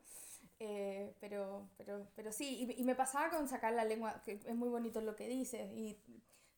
Eh, 0.59 1.13
pero, 1.19 1.67
pero, 1.75 2.07
pero 2.15 2.31
sí, 2.31 2.65
y, 2.77 2.79
y, 2.79 2.85
me 2.85 2.95
pasaba 2.95 3.29
con 3.29 3.49
sacar 3.49 3.73
la 3.73 3.83
lengua, 3.83 4.21
que 4.23 4.39
es 4.45 4.55
muy 4.55 4.69
bonito 4.69 5.01
lo 5.01 5.17
que 5.17 5.27
dices, 5.27 5.69
y 5.73 5.99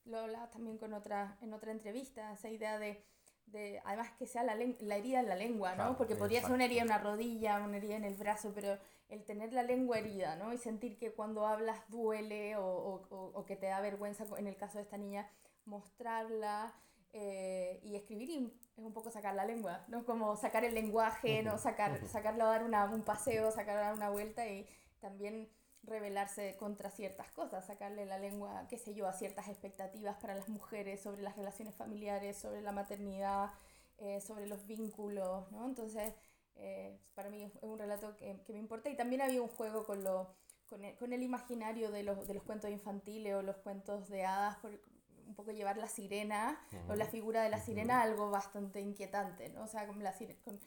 lo 0.05 0.19
hablaba 0.19 0.51
también 0.51 0.77
con 0.77 0.93
otra, 0.93 1.39
en 1.41 1.51
otra 1.51 1.71
entrevista, 1.71 2.31
esa 2.31 2.49
idea 2.49 2.77
de, 2.77 3.03
de 3.45 3.81
además 3.85 4.11
que 4.17 4.25
sea 4.25 4.43
la, 4.43 4.55
la 4.55 4.95
herida 4.95 5.19
en 5.19 5.29
la 5.29 5.35
lengua, 5.35 5.75
¿no? 5.75 5.97
Porque 5.97 6.15
podría 6.15 6.41
ser 6.41 6.51
una 6.51 6.65
herida 6.65 6.81
en 6.81 6.87
una 6.87 6.97
rodilla, 6.97 7.59
una 7.63 7.77
herida 7.77 7.95
en 7.95 8.05
el 8.05 8.15
brazo, 8.15 8.51
pero 8.55 8.77
el 9.09 9.23
tener 9.23 9.53
la 9.53 9.63
lengua 9.63 9.99
herida, 9.99 10.35
¿no? 10.35 10.53
Y 10.53 10.57
sentir 10.57 10.97
que 10.97 11.13
cuando 11.13 11.45
hablas 11.45 11.79
duele 11.89 12.55
o, 12.57 12.65
o, 12.65 13.31
o 13.33 13.45
que 13.45 13.55
te 13.55 13.67
da 13.67 13.79
vergüenza, 13.81 14.25
en 14.37 14.47
el 14.47 14.57
caso 14.57 14.79
de 14.79 14.83
esta 14.83 14.97
niña, 14.97 15.29
mostrarla 15.65 16.73
eh, 17.13 17.79
y 17.83 17.95
escribir 17.95 18.51
es 18.75 18.83
un 18.83 18.91
poco 18.91 19.11
sacar 19.11 19.35
la 19.35 19.45
lengua, 19.45 19.85
¿no? 19.87 20.03
Como 20.03 20.35
sacar 20.35 20.65
el 20.65 20.73
lenguaje, 20.73 21.43
¿no? 21.43 21.59
Sacar, 21.59 22.03
sacarlo 22.07 22.45
a 22.45 22.47
dar 22.47 22.63
una, 22.63 22.85
un 22.85 23.03
paseo, 23.03 23.51
sacarlo 23.51 23.81
a 23.81 23.85
dar 23.85 23.93
una 23.93 24.09
vuelta 24.09 24.47
y 24.47 24.67
también 24.99 25.47
rebelarse 25.83 26.55
contra 26.57 26.89
ciertas 26.89 27.31
cosas, 27.31 27.65
sacarle 27.65 28.05
la 28.05 28.17
lengua, 28.17 28.65
qué 28.69 28.77
sé 28.77 28.93
yo, 28.93 29.07
a 29.07 29.13
ciertas 29.13 29.49
expectativas 29.49 30.17
para 30.17 30.35
las 30.35 30.47
mujeres 30.49 31.01
sobre 31.01 31.21
las 31.21 31.35
relaciones 31.35 31.75
familiares, 31.75 32.37
sobre 32.37 32.61
la 32.61 32.71
maternidad, 32.71 33.51
eh, 33.97 34.21
sobre 34.21 34.47
los 34.47 34.65
vínculos, 34.65 35.51
¿no? 35.51 35.65
Entonces, 35.65 36.13
eh, 36.55 36.97
para 37.15 37.29
mí 37.29 37.43
es 37.43 37.51
un 37.61 37.77
relato 37.77 38.15
que, 38.15 38.39
que, 38.45 38.53
me 38.53 38.59
importa 38.59 38.89
y 38.89 38.95
también 38.95 39.21
había 39.21 39.41
un 39.41 39.49
juego 39.49 39.85
con, 39.85 40.03
lo, 40.03 40.33
con, 40.67 40.83
el, 40.85 40.95
con 40.95 41.11
el 41.13 41.21
imaginario 41.21 41.91
de 41.91 42.03
los, 42.03 42.27
de 42.27 42.33
los 42.33 42.43
cuentos 42.43 42.71
infantiles 42.71 43.35
o 43.35 43.41
los 43.41 43.57
cuentos 43.57 44.07
de 44.09 44.25
hadas, 44.25 44.57
un 45.25 45.35
poco 45.35 45.51
llevar 45.51 45.77
la 45.77 45.87
sirena 45.87 46.59
o 46.87 46.95
la 46.95 47.05
figura 47.05 47.43
de 47.43 47.49
la 47.49 47.59
sirena 47.59 48.01
algo 48.01 48.29
bastante 48.29 48.81
inquietante, 48.81 49.49
¿no? 49.49 49.63
O 49.63 49.67
sea, 49.67 49.87
con, 49.87 50.01
la, 50.03 50.13
con 50.43 50.59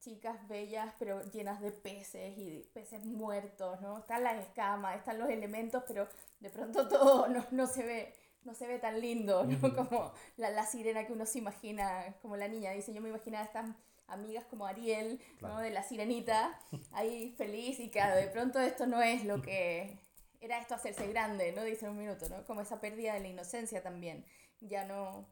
chicas 0.00 0.46
bellas 0.48 0.94
pero 0.98 1.22
llenas 1.30 1.60
de 1.60 1.72
peces 1.72 2.36
y 2.38 2.68
peces 2.72 3.04
muertos, 3.04 3.80
¿no? 3.80 3.98
Están 3.98 4.24
las 4.24 4.36
escamas, 4.42 4.96
están 4.96 5.18
los 5.18 5.28
elementos, 5.28 5.82
pero 5.86 6.08
de 6.40 6.50
pronto 6.50 6.88
todo 6.88 7.28
no, 7.28 7.44
no 7.50 7.66
se 7.66 7.82
ve 7.82 8.14
no 8.44 8.54
se 8.54 8.68
ve 8.68 8.78
tan 8.78 9.00
lindo, 9.00 9.44
¿no? 9.44 9.74
Como 9.74 10.12
la, 10.36 10.50
la, 10.50 10.64
sirena 10.64 11.04
que 11.04 11.12
uno 11.12 11.26
se 11.26 11.38
imagina, 11.38 12.14
como 12.22 12.36
la 12.36 12.46
niña 12.46 12.70
dice, 12.70 12.94
yo 12.94 13.00
me 13.00 13.08
imaginaba 13.08 13.44
estas 13.44 13.66
amigas 14.06 14.44
como 14.44 14.66
Ariel, 14.66 15.20
¿no? 15.40 15.58
De 15.58 15.70
la 15.70 15.82
sirenita, 15.82 16.58
ahí 16.92 17.34
feliz 17.36 17.80
y 17.80 17.90
claro, 17.90 18.16
de 18.16 18.28
pronto 18.28 18.60
esto 18.60 18.86
no 18.86 19.02
es 19.02 19.24
lo 19.24 19.42
que 19.42 19.98
era 20.40 20.58
esto 20.60 20.74
hacerse 20.74 21.06
grande, 21.08 21.52
¿no? 21.52 21.64
Dice 21.64 21.88
un 21.88 21.98
minuto, 21.98 22.28
¿no? 22.28 22.44
Como 22.44 22.60
esa 22.60 22.80
pérdida 22.80 23.14
de 23.14 23.20
la 23.20 23.28
inocencia 23.28 23.82
también. 23.82 24.24
Ya 24.60 24.84
no, 24.84 25.28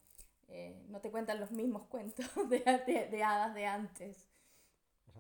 eh, 0.49 0.83
no 0.89 1.01
te 1.01 1.11
cuentan 1.11 1.41
los 1.41 1.51
mismos 1.51 1.87
cuentos 1.87 2.27
de, 2.49 3.09
de, 3.11 3.23
hadas 3.23 3.55
de 3.55 3.67
antes. 3.67 4.17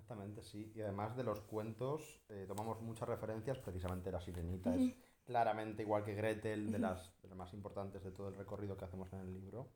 Exactamente, 0.04 0.42
sí. 0.42 0.70
Y 0.74 0.82
además 0.82 1.16
de 1.16 1.24
los 1.24 1.40
cuentos, 1.40 2.20
eh, 2.28 2.44
tomamos 2.46 2.82
muchas 2.82 3.08
referencias, 3.08 3.58
precisamente 3.58 4.12
la 4.12 4.20
sirenita 4.20 4.74
es 4.76 4.94
claramente 5.24 5.82
igual 5.82 6.04
que 6.04 6.14
Gretel, 6.14 6.70
de 6.70 6.78
las, 6.78 7.10
de 7.22 7.28
las, 7.28 7.38
más 7.38 7.54
importantes 7.54 8.04
de 8.04 8.10
todo 8.10 8.28
el 8.28 8.34
recorrido 8.34 8.76
que 8.76 8.84
hacemos 8.84 9.10
en 9.14 9.20
el 9.20 9.32
libro. 9.32 9.70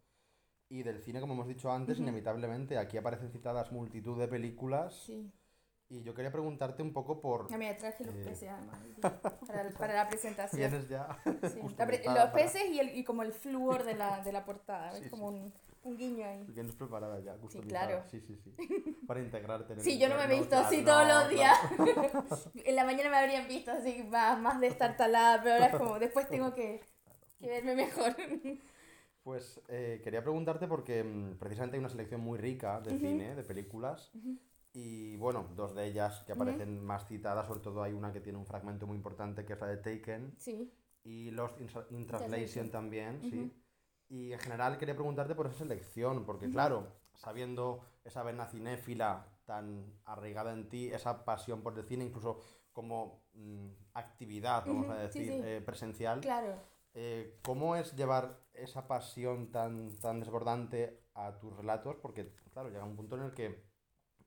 Y 0.69 0.83
del 0.83 1.01
cine, 1.01 1.21
como 1.21 1.33
hemos 1.33 1.49
dicho 1.49 1.73
antes, 1.73 1.99
inevitablemente 1.99 2.77
aquí 2.77 2.99
aparecen 2.99 3.31
citadas 3.31 3.73
multitud 3.73 4.19
de 4.19 4.29
películas. 4.29 5.05
Sí 5.07 5.33
y 5.91 6.03
yo 6.03 6.15
quería 6.15 6.31
preguntarte 6.31 6.83
un 6.83 6.93
poco 6.93 7.21
por... 7.21 7.47
A 7.53 7.57
mí 7.57 7.65
me 7.65 7.75
traje 7.75 8.05
los 8.05 8.15
eh, 8.15 8.25
peces 8.25 8.51
además, 8.51 8.79
para, 9.47 9.71
para, 9.71 9.95
la 9.95 10.09
presentación. 10.09 10.61
Vienes 10.61 10.89
ya. 10.89 11.19
Sí. 11.25 11.61
los 12.07 12.31
peces 12.31 12.63
y, 12.71 12.79
el, 12.79 12.97
y 12.97 13.05
como 13.05 13.23
el 13.23 13.33
flúor 13.33 13.85
de 13.85 13.95
la, 13.95 14.23
de 14.23 14.33
la 14.33 14.45
portada, 14.45 14.97
es 14.99 15.09
como 15.09 15.29
un, 15.29 15.53
un, 15.85 15.97
guiño 15.97 16.27
ahí. 16.27 16.45
Vienes 16.49 16.75
preparada 16.75 17.21
ya, 17.21 17.37
Sí, 17.49 17.61
claro. 17.61 18.03
Sí, 18.11 18.21
sí, 18.21 18.37
sí. 18.37 18.55
Para 19.07 19.21
integrarte 19.21 19.73
en 19.73 19.79
el 19.79 19.85
Sí, 19.85 19.99
yo 19.99 20.11
no 20.11 20.17
me 20.17 20.25
he 20.25 20.39
visto 20.39 20.57
así 20.57 20.85
todos 20.85 21.09
los 21.09 21.31
días. 21.31 21.57
en 22.55 22.77
la 22.77 22.85
mañana 22.85 23.09
me 23.09 23.17
habrían 23.17 23.49
visto 23.49 23.71
así 23.71 24.03
más, 24.03 24.39
más 24.41 24.61
destartalada, 24.61 25.43
pero 25.43 25.55
ahora 25.55 25.67
es 25.67 25.77
como, 25.77 25.99
después 25.99 26.29
tengo 26.29 26.53
que, 26.53 26.83
que 27.41 27.49
verme 27.49 27.75
mejor. 27.75 28.15
Pues 29.23 29.61
eh, 29.69 30.01
quería 30.05 30.23
preguntarte 30.23 30.67
porque 30.67 31.03
mm, 31.03 31.39
precisamente 31.39 31.77
hay 31.77 31.81
una 31.81 31.89
selección 31.89 32.21
muy 32.21 32.39
rica 32.39 32.81
de 32.81 32.99
cine, 32.99 33.35
de 33.35 33.43
películas. 33.43 34.11
Y 34.81 35.17
bueno, 35.17 35.49
dos 35.57 35.75
de 35.75 35.87
ellas 35.87 36.23
que 36.25 36.31
aparecen 36.31 36.85
más 36.85 37.05
citadas, 37.09 37.49
sobre 37.49 37.59
todo 37.59 37.83
hay 37.83 37.93
una 37.93 38.13
que 38.13 38.21
tiene 38.21 38.39
un 38.39 38.47
fragmento 38.47 38.87
muy 38.87 38.97
importante 38.97 39.45
que 39.45 39.55
es 39.55 39.61
la 39.61 39.67
de 39.67 39.79
Taken. 39.79 40.37
Sí. 40.39 40.73
Y 41.03 41.33
Lost 41.33 41.61
in, 41.91 42.07
Translation 42.07 42.71
también, 42.71 43.21
sí. 43.23 43.53
Y 44.09 44.33
en 44.33 44.39
general 44.39 44.79
quería 44.79 44.95
preguntarte 44.95 45.35
por 45.35 45.47
esa 45.47 45.59
selección, 45.59 46.25
porque 46.25 46.49
claro, 46.49 46.93
sabiendo 47.17 47.81
esa 48.05 48.23
vena 48.23 48.47
cinéfila 48.47 49.27
tan 49.47 49.99
arraigada 50.05 50.53
en 50.53 50.69
ti, 50.69 50.87
esa 50.93 51.25
pasión 51.25 51.61
por 51.61 51.77
el 51.77 51.85
cine, 51.85 52.05
incluso 52.05 52.41
como 52.71 53.25
mm, 53.33 53.71
actividad, 53.95 54.65
vamos 54.65 54.91
a 54.91 54.95
decir, 54.99 55.43
eh, 55.45 55.61
presencial. 55.61 56.21
Claro. 56.21 56.55
Eh, 56.95 57.41
¿Cómo 57.43 57.75
es 57.75 57.97
llevar 57.97 58.39
esa 58.53 58.87
pasión 58.87 59.51
tan, 59.51 59.99
tan 59.99 60.21
desbordante 60.21 61.03
a 61.15 61.37
tus 61.41 61.53
relatos? 61.57 61.97
Porque, 61.97 62.33
claro, 62.53 62.69
llega 62.69 62.85
un 62.85 62.95
punto 62.95 63.17
en 63.17 63.23
el 63.23 63.35
que 63.35 63.68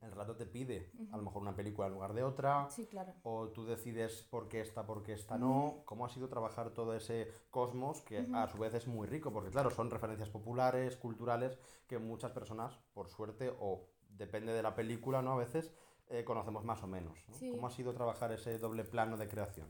el 0.02 0.12
rato 0.12 0.36
te 0.36 0.46
pide 0.46 0.90
a 1.10 1.16
lo 1.16 1.22
mejor 1.22 1.42
una 1.42 1.54
película 1.54 1.86
en 1.86 1.94
lugar 1.94 2.12
de 2.12 2.22
otra. 2.22 2.68
Sí, 2.70 2.86
claro. 2.86 3.14
O 3.22 3.48
tú 3.48 3.64
decides 3.64 4.22
por 4.30 4.48
qué 4.48 4.60
esta, 4.60 4.84
por 4.84 5.02
qué 5.02 5.12
esta 5.12 5.38
no. 5.38 5.82
¿Cómo 5.84 6.04
ha 6.04 6.08
sido 6.08 6.28
trabajar 6.28 6.70
todo 6.70 6.94
ese 6.94 7.30
cosmos 7.50 8.00
que 8.02 8.26
a 8.34 8.48
su 8.48 8.58
vez 8.58 8.74
es 8.74 8.86
muy 8.86 9.06
rico? 9.06 9.32
Porque 9.32 9.50
claro, 9.50 9.70
son 9.70 9.90
referencias 9.90 10.28
populares, 10.28 10.96
culturales, 10.96 11.58
que 11.86 11.98
muchas 11.98 12.32
personas, 12.32 12.76
por 12.94 13.08
suerte, 13.08 13.52
o 13.60 13.86
depende 14.08 14.52
de 14.52 14.62
la 14.62 14.74
película, 14.74 15.22
¿no? 15.22 15.32
A 15.32 15.36
veces 15.36 15.72
eh, 16.08 16.24
conocemos 16.24 16.64
más 16.64 16.82
o 16.82 16.86
menos. 16.86 17.18
¿Cómo 17.50 17.66
ha 17.66 17.70
sido 17.70 17.94
trabajar 17.94 18.32
ese 18.32 18.58
doble 18.58 18.84
plano 18.84 19.16
de 19.16 19.28
creación? 19.28 19.68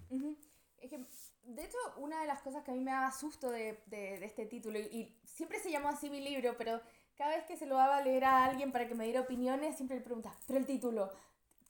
Es 0.79 0.91
que, 0.91 0.99
de 1.45 1.65
hecho, 1.65 1.79
una 1.99 2.21
de 2.21 2.27
las 2.27 2.43
cosas 2.43 2.65
que 2.65 2.73
a 2.73 2.75
mí 2.75 2.81
me 2.81 2.91
da 2.91 3.13
susto 3.13 3.51
de, 3.51 3.83
de, 3.87 4.19
de 4.19 4.25
este 4.25 4.47
título, 4.47 4.79
y, 4.79 4.83
y 4.83 5.21
siempre 5.25 5.61
se 5.61 5.71
llamó 5.71 5.89
así 5.89 6.11
mi 6.11 6.21
libro, 6.21 6.55
pero 6.59 6.81
cada 7.17 7.37
vez 7.37 7.45
que 7.45 7.57
se 7.57 7.67
lo 7.67 7.77
daba 7.77 7.99
a 7.99 8.03
leer 8.03 8.25
a 8.25 8.45
alguien 8.45 8.73
para 8.73 8.89
que 8.89 8.95
me 8.95 9.05
diera 9.05 9.21
opiniones, 9.21 9.77
siempre 9.77 9.97
le 9.99 10.03
preguntaba, 10.03 10.37
pero 10.47 10.59
el 10.59 10.67
título, 10.67 11.11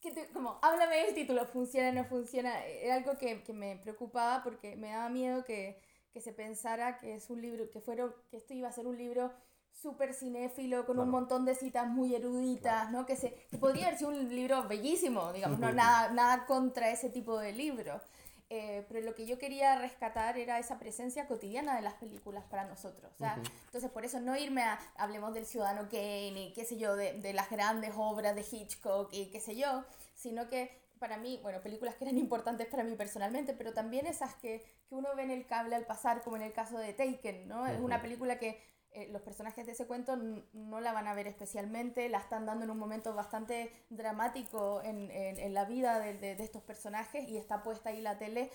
¿qué 0.00 0.28
como, 0.32 0.58
háblame 0.62 0.96
del 1.04 1.14
título, 1.14 1.46
¿funciona 1.46 1.90
o 1.90 1.92
no 1.92 2.04
funciona? 2.04 2.64
Era 2.64 2.96
algo 2.96 3.16
que, 3.18 3.42
que, 3.42 3.52
me 3.52 3.76
preocupaba 3.76 4.42
porque 4.42 4.76
me 4.76 4.90
daba 4.90 5.08
miedo 5.08 5.44
que, 5.44 5.80
que, 6.12 6.20
se 6.20 6.32
pensara 6.32 6.99
que 6.99 7.14
es 7.14 7.30
un 7.30 7.40
libro, 7.40 7.70
que, 7.70 7.80
fuera, 7.80 8.12
que 8.30 8.37
esto 8.37 8.54
iba 8.54 8.68
a 8.68 8.72
ser 8.72 8.87
un 8.87 8.99
libro 8.99 9.32
súper 9.72 10.14
cinéfilo, 10.14 10.84
con 10.87 10.99
un 10.99 11.08
montón 11.08 11.44
de 11.44 11.54
citas 11.54 11.88
muy 11.88 12.14
eruditas, 12.14 12.90
¿no? 12.90 13.06
Que, 13.06 13.16
se, 13.16 13.34
que 13.50 13.58
podría 13.58 13.87
haber 13.87 13.99
sido 13.99 14.11
un 14.11 14.28
libro 14.28 14.68
bellísimo, 14.68 15.32
digamos, 15.32 15.58
no 15.58 15.72
nada, 15.72 16.11
nada 16.11 16.46
contra 16.46 16.90
ese 16.90 17.08
tipo 17.08 17.38
de 17.38 17.52
libro. 17.52 18.00
Eh, 18.54 18.85
pero 18.87 19.00
lo 19.00 19.14
que 19.14 19.25
yo 19.25 19.38
quería 19.38 19.76
rescatar 19.76 20.37
era 20.37 20.59
esa 20.59 20.78
presencia 20.78 21.26
cotidiana 21.26 21.75
de 21.75 21.80
las 21.80 21.94
películas 21.94 22.44
para 22.50 22.66
nosotros. 22.66 23.11
O 23.14 23.16
sea, 23.16 23.40
Entonces, 23.64 23.90
por 23.90 24.04
eso 24.04 24.21
no 24.21 24.37
irme 24.37 24.62
a, 24.62 24.78
hablemos 24.97 25.32
del 25.32 25.47
Ciudadano 25.47 25.88
Kane 25.88 26.49
y 26.49 26.52
qué 26.52 26.66
sé 26.66 26.76
yo, 26.76 26.94
de, 26.94 27.14
de, 27.14 27.32
las 27.32 27.49
grandes 27.49 27.94
obras 27.97 28.35
de 28.35 28.42
Hitchcock 28.42 29.09
y 29.11 29.30
qué 29.30 29.40
sé 29.40 29.56
yo, 29.56 29.87
sino 30.14 30.50
que 30.50 30.71
para 30.99 31.16
mí, 31.16 31.40
bueno, 31.42 31.62
películas 31.62 31.94
que 31.94 32.04
eran 32.04 32.18
importantes 32.18 32.66
para 32.66 32.85
mí 32.85 32.94
personalmente, 32.94 33.54
pero 33.54 33.73
también 33.73 34.06
esas 34.06 34.35
que, 34.35 34.62
que 34.87 34.94
uno 34.94 35.09
ve 35.16 35.23
en 35.23 35.30
el 35.30 35.47
cable 35.47 35.75
al 35.75 35.87
pasar, 35.87 36.23
como 36.23 36.37
en 36.37 36.42
el 36.42 36.52
caso 36.52 36.76
de 36.76 36.92
Taken, 36.92 37.49
¿no? 37.49 37.66
Es 37.66 37.80
una 37.80 38.02
película 38.02 38.38
que 38.38 38.62
eh, 38.94 39.08
los 39.11 39.22
personajes 39.22 39.66
de 39.66 39.72
ese 39.72 39.87
cuento 39.87 40.16
no 40.16 40.80
la 40.80 40.92
van 40.92 41.08
a 41.08 41.14
ver 41.14 41.26
especialmente, 41.26 42.08
la 42.08 42.18
están 42.18 42.46
dando 42.46 42.64
en 42.64 42.70
un 42.70 42.78
momento 42.78 43.14
bastante 43.14 43.72
dramático 43.90 44.82
en, 44.82 45.11
en, 45.11 45.54
la 45.54 45.64
vida 45.64 45.99
de, 45.99 46.14
de, 46.14 46.37
de, 46.37 46.44
estos 46.44 46.62
personajes 46.62 47.28
y 47.28 47.37
está 47.37 47.62
puesta 47.62 47.90
ahí 47.90 48.00
la 48.00 48.18
tele 48.18 48.50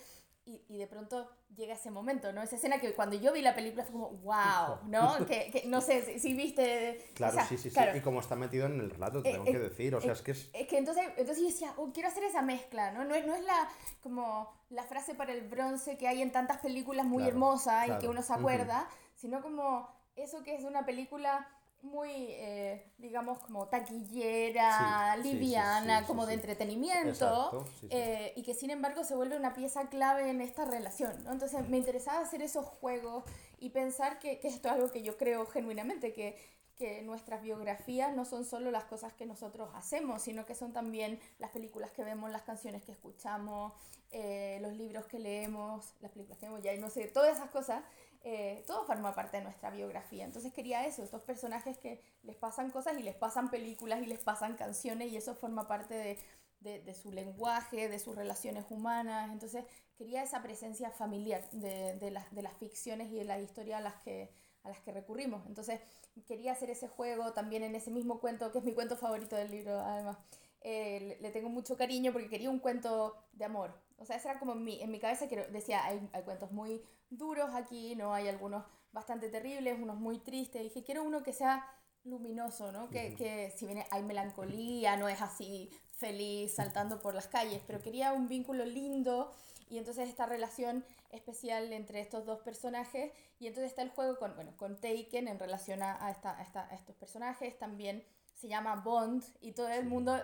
y, 0.48 0.64
y, 0.70 0.78
de 0.78 0.88
pronto 0.88 1.30
llega 1.58 1.74
ese 1.74 1.92
momento, 1.92 2.32
¿no? 2.32 2.42
Esa 2.42 2.56
escena 2.56 2.80
que 2.80 2.94
cuando 2.94 3.18
yo 3.18 3.34
vi 3.34 3.42
la 3.42 3.54
película 3.54 3.84
fue 3.84 3.92
como, 3.92 4.12
wow, 4.12 4.78
¿no? 4.88 5.26
que, 5.26 5.52
que, 5.52 5.64
no 5.66 5.82
sé 5.82 6.20
si, 6.20 6.34
viste... 6.34 7.12
Claro, 7.16 7.38
sí, 7.50 7.58
sí, 7.58 7.70
sí. 7.70 7.80
Y 7.94 8.00
como 8.00 8.22
está 8.22 8.38
metido 8.38 8.66
en 8.66 8.80
el 8.80 8.90
relato, 8.90 9.22
te 9.22 9.30
eh, 9.30 9.34
tengo 9.34 9.44
que 9.44 9.52
eh, 9.52 9.60
decir, 9.60 9.94
o 9.94 10.00
sea, 10.00 10.14
es 10.14 10.22
que 10.22 10.32
es... 10.32 10.50
Es 10.54 10.68
que 10.68 10.78
entonces, 10.78 11.04
entonces 11.18 11.40
yo 11.40 11.50
decía, 11.50 11.74
oh, 11.76 11.92
quiero 11.92 12.08
hacer 12.08 12.24
esa 12.24 12.42
mezcla, 12.42 12.92
¿no? 12.92 13.04
No 13.04 13.14
es, 13.14 13.28
no 13.28 13.36
es 13.36 13.44
la, 13.44 13.68
como 14.02 14.50
la 14.70 14.84
frase 14.84 15.16
para 15.16 15.34
el 15.34 15.50
bronce 15.50 15.98
que 15.98 16.08
hay 16.08 16.22
en 16.22 16.32
tantas 16.32 16.60
películas 16.60 17.06
muy 17.06 17.28
hermosa 17.28 17.86
y 17.86 18.00
que 18.00 18.08
uno 18.08 18.22
se 18.22 18.32
acuerda, 18.32 18.88
sino 19.16 19.42
como 19.42 19.97
eso 20.18 20.44
que 20.44 20.56
es 20.56 20.64
una 20.64 20.86
película 20.86 21.48
muy, 21.84 22.10
eh, 22.12 22.92
digamos, 22.98 23.40
como 23.40 23.68
taquillera, 23.68 25.16
liviana, 25.18 26.06
como 26.06 26.26
de 26.26 26.34
entretenimiento, 26.34 27.66
eh, 27.90 28.34
y 28.36 28.44
que 28.44 28.54
sin 28.54 28.72
embargo 28.72 29.04
se 29.04 29.16
vuelve 29.16 29.38
una 29.38 29.54
pieza 29.54 29.88
clave 29.88 30.30
en 30.30 30.42
esta 30.42 30.66
relación. 30.66 31.24
¿no? 31.24 31.32
Entonces 31.32 31.70
me 31.70 31.78
interesaba 31.78 32.20
hacer 32.20 32.42
esos 32.42 32.66
juegos 32.66 33.24
y 33.60 33.70
pensar 33.70 34.20
que, 34.20 34.40
que 34.40 34.48
esto 34.48 34.68
es 34.68 34.74
algo 34.74 34.92
que 34.92 35.04
yo 35.04 35.18
creo 35.18 35.46
genuinamente, 35.46 36.14
que, 36.14 36.38
que 36.78 37.02
nuestras 37.02 37.42
biografías 37.42 38.16
no 38.16 38.24
son 38.26 38.46
solo 38.46 38.72
las 38.72 38.86
cosas 38.86 39.14
que 39.14 39.26
nosotros 39.26 39.70
hacemos, 39.74 40.22
sino 40.22 40.46
que 40.46 40.56
son 40.56 40.74
también 40.74 41.20
las 41.40 41.52
películas 41.52 41.92
que 41.92 42.04
vemos, 42.04 42.32
las 42.32 42.44
canciones 42.44 42.84
que 42.84 42.92
escuchamos, 42.92 43.74
eh, 44.12 44.60
los 44.62 44.74
libros 44.74 45.06
que 45.06 45.20
leemos, 45.20 45.94
las 46.02 46.12
películas 46.12 46.38
que 46.38 46.46
vemos, 46.46 46.62
ya 46.62 46.76
no 46.78 46.90
sé, 46.90 47.08
todas 47.08 47.36
esas 47.36 47.50
cosas 47.50 47.84
eh, 48.24 48.64
todo 48.68 48.86
forma 48.86 49.14
parte 49.14 49.38
de 49.38 49.44
nuestra 49.44 49.70
biografía. 49.70 50.26
Entonces 50.26 50.54
quería 50.54 50.86
eso, 50.86 51.04
estos 51.04 51.22
personajes 51.22 51.78
que 51.78 52.02
les 52.24 52.36
pasan 52.36 52.72
cosas 52.72 52.98
y 52.98 53.04
les 53.04 53.16
pasan 53.16 53.50
películas 53.50 54.02
y 54.02 54.06
les 54.06 54.20
pasan 54.20 54.56
canciones 54.56 55.12
y 55.12 55.18
eso 55.18 55.36
forma 55.36 55.68
parte 55.68 55.94
de, 55.94 56.20
de, 56.60 56.82
de 56.82 56.94
su 56.94 57.12
lenguaje, 57.12 57.90
de 57.90 58.00
sus 58.00 58.16
relaciones 58.16 58.66
humanas. 58.70 59.32
Entonces 59.32 59.64
quería 59.98 60.24
esa 60.24 60.42
presencia 60.42 60.92
familiar 60.92 61.50
de, 61.52 61.96
de, 61.96 62.12
las, 62.12 62.32
las 62.34 62.58
ficciones 62.58 63.12
y 63.12 63.16
de 63.16 63.24
la 63.24 63.40
historia 63.40 63.78
a 63.78 63.82
las 63.82 63.96
que 64.04 64.30
a 64.64 64.70
las 64.70 64.80
que 64.82 64.92
recurrimos. 64.92 65.46
Entonces 65.48 65.80
quería 66.28 66.52
hacer 66.52 66.70
ese 66.70 66.88
juego 66.88 67.34
también 67.34 67.64
en 67.64 67.76
ese 67.76 67.92
mismo 67.92 68.20
cuento, 68.20 68.52
que 68.52 68.60
es 68.60 68.66
mi 68.66 68.74
cuento 68.74 68.98
favorito 68.98 69.36
del 69.36 69.52
libro, 69.52 69.80
además. 69.80 70.18
Eh, 70.62 71.18
le, 71.22 71.32
tengo 71.32 71.50
mucho 71.50 71.78
cariño 71.78 72.12
porque 72.12 72.30
quería 72.30 72.50
un 72.50 72.60
cuento 72.60 73.16
de 73.34 73.46
amor. 73.46 73.80
O 73.98 74.06
sea, 74.06 74.18
esa 74.18 74.32
era 74.32 74.40
como 74.40 74.54
en 74.54 74.64
mi, 74.64 74.82
en 74.82 74.92
mi 74.92 75.00
cabeza 75.00 75.28
que 75.28 75.38
decía, 75.48 75.84
hay, 75.86 76.08
hay 76.14 76.24
cuentos 76.24 76.52
muy 76.52 76.82
duros 77.10 77.50
aquí, 77.54 77.96
¿no? 77.96 78.14
Hay 78.14 78.28
algunos 78.28 78.64
bastante 78.92 79.30
terribles, 79.30 79.80
unos 79.80 79.98
muy 79.98 80.20
tristes. 80.20 80.64
Dije, 80.64 80.84
quiero 80.84 81.04
uno 81.04 81.24
que 81.24 81.34
sea 81.34 81.66
luminoso, 82.04 82.72
¿no? 82.72 82.90
Que, 82.90 83.16
que 83.16 83.54
si 83.56 83.66
bien 83.66 83.84
hay 83.92 84.04
melancolía, 84.04 84.96
no 84.98 85.10
es 85.10 85.22
así 85.22 85.70
feliz 85.92 86.56
saltando 86.56 87.00
por 87.00 87.16
las 87.16 87.28
calles, 87.28 87.62
pero 87.66 87.82
quería 87.82 88.14
un 88.14 88.28
vínculo 88.28 88.66
lindo 88.66 89.34
y 89.70 89.78
entonces 89.78 90.08
esta 90.08 90.26
relación 90.26 90.86
especial 91.12 91.74
entre 91.74 92.00
estos 92.02 92.26
dos 92.26 92.40
personajes 92.40 93.12
y 93.40 93.48
entonces 93.48 93.72
está 93.72 93.82
el 93.82 93.90
juego 93.90 94.18
con, 94.18 94.36
bueno, 94.36 94.56
con 94.58 94.76
Taken 94.76 95.28
en 95.28 95.40
relación 95.40 95.82
a, 95.82 96.12
esta, 96.12 96.38
a, 96.38 96.44
esta, 96.44 96.68
a 96.70 96.76
estos 96.76 96.96
personajes, 96.96 97.58
también 97.58 98.04
se 98.36 98.48
llama 98.48 98.76
Bond 98.76 99.24
y 99.42 99.54
todo 99.54 99.68
el 99.70 99.86
mundo 99.86 100.16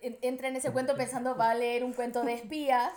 entra 0.00 0.48
en 0.48 0.56
ese 0.56 0.72
cuento 0.72 0.96
pensando 0.96 1.36
va 1.36 1.50
a 1.50 1.54
leer 1.54 1.84
un 1.84 1.92
cuento 1.92 2.22
de 2.22 2.34
espías 2.34 2.92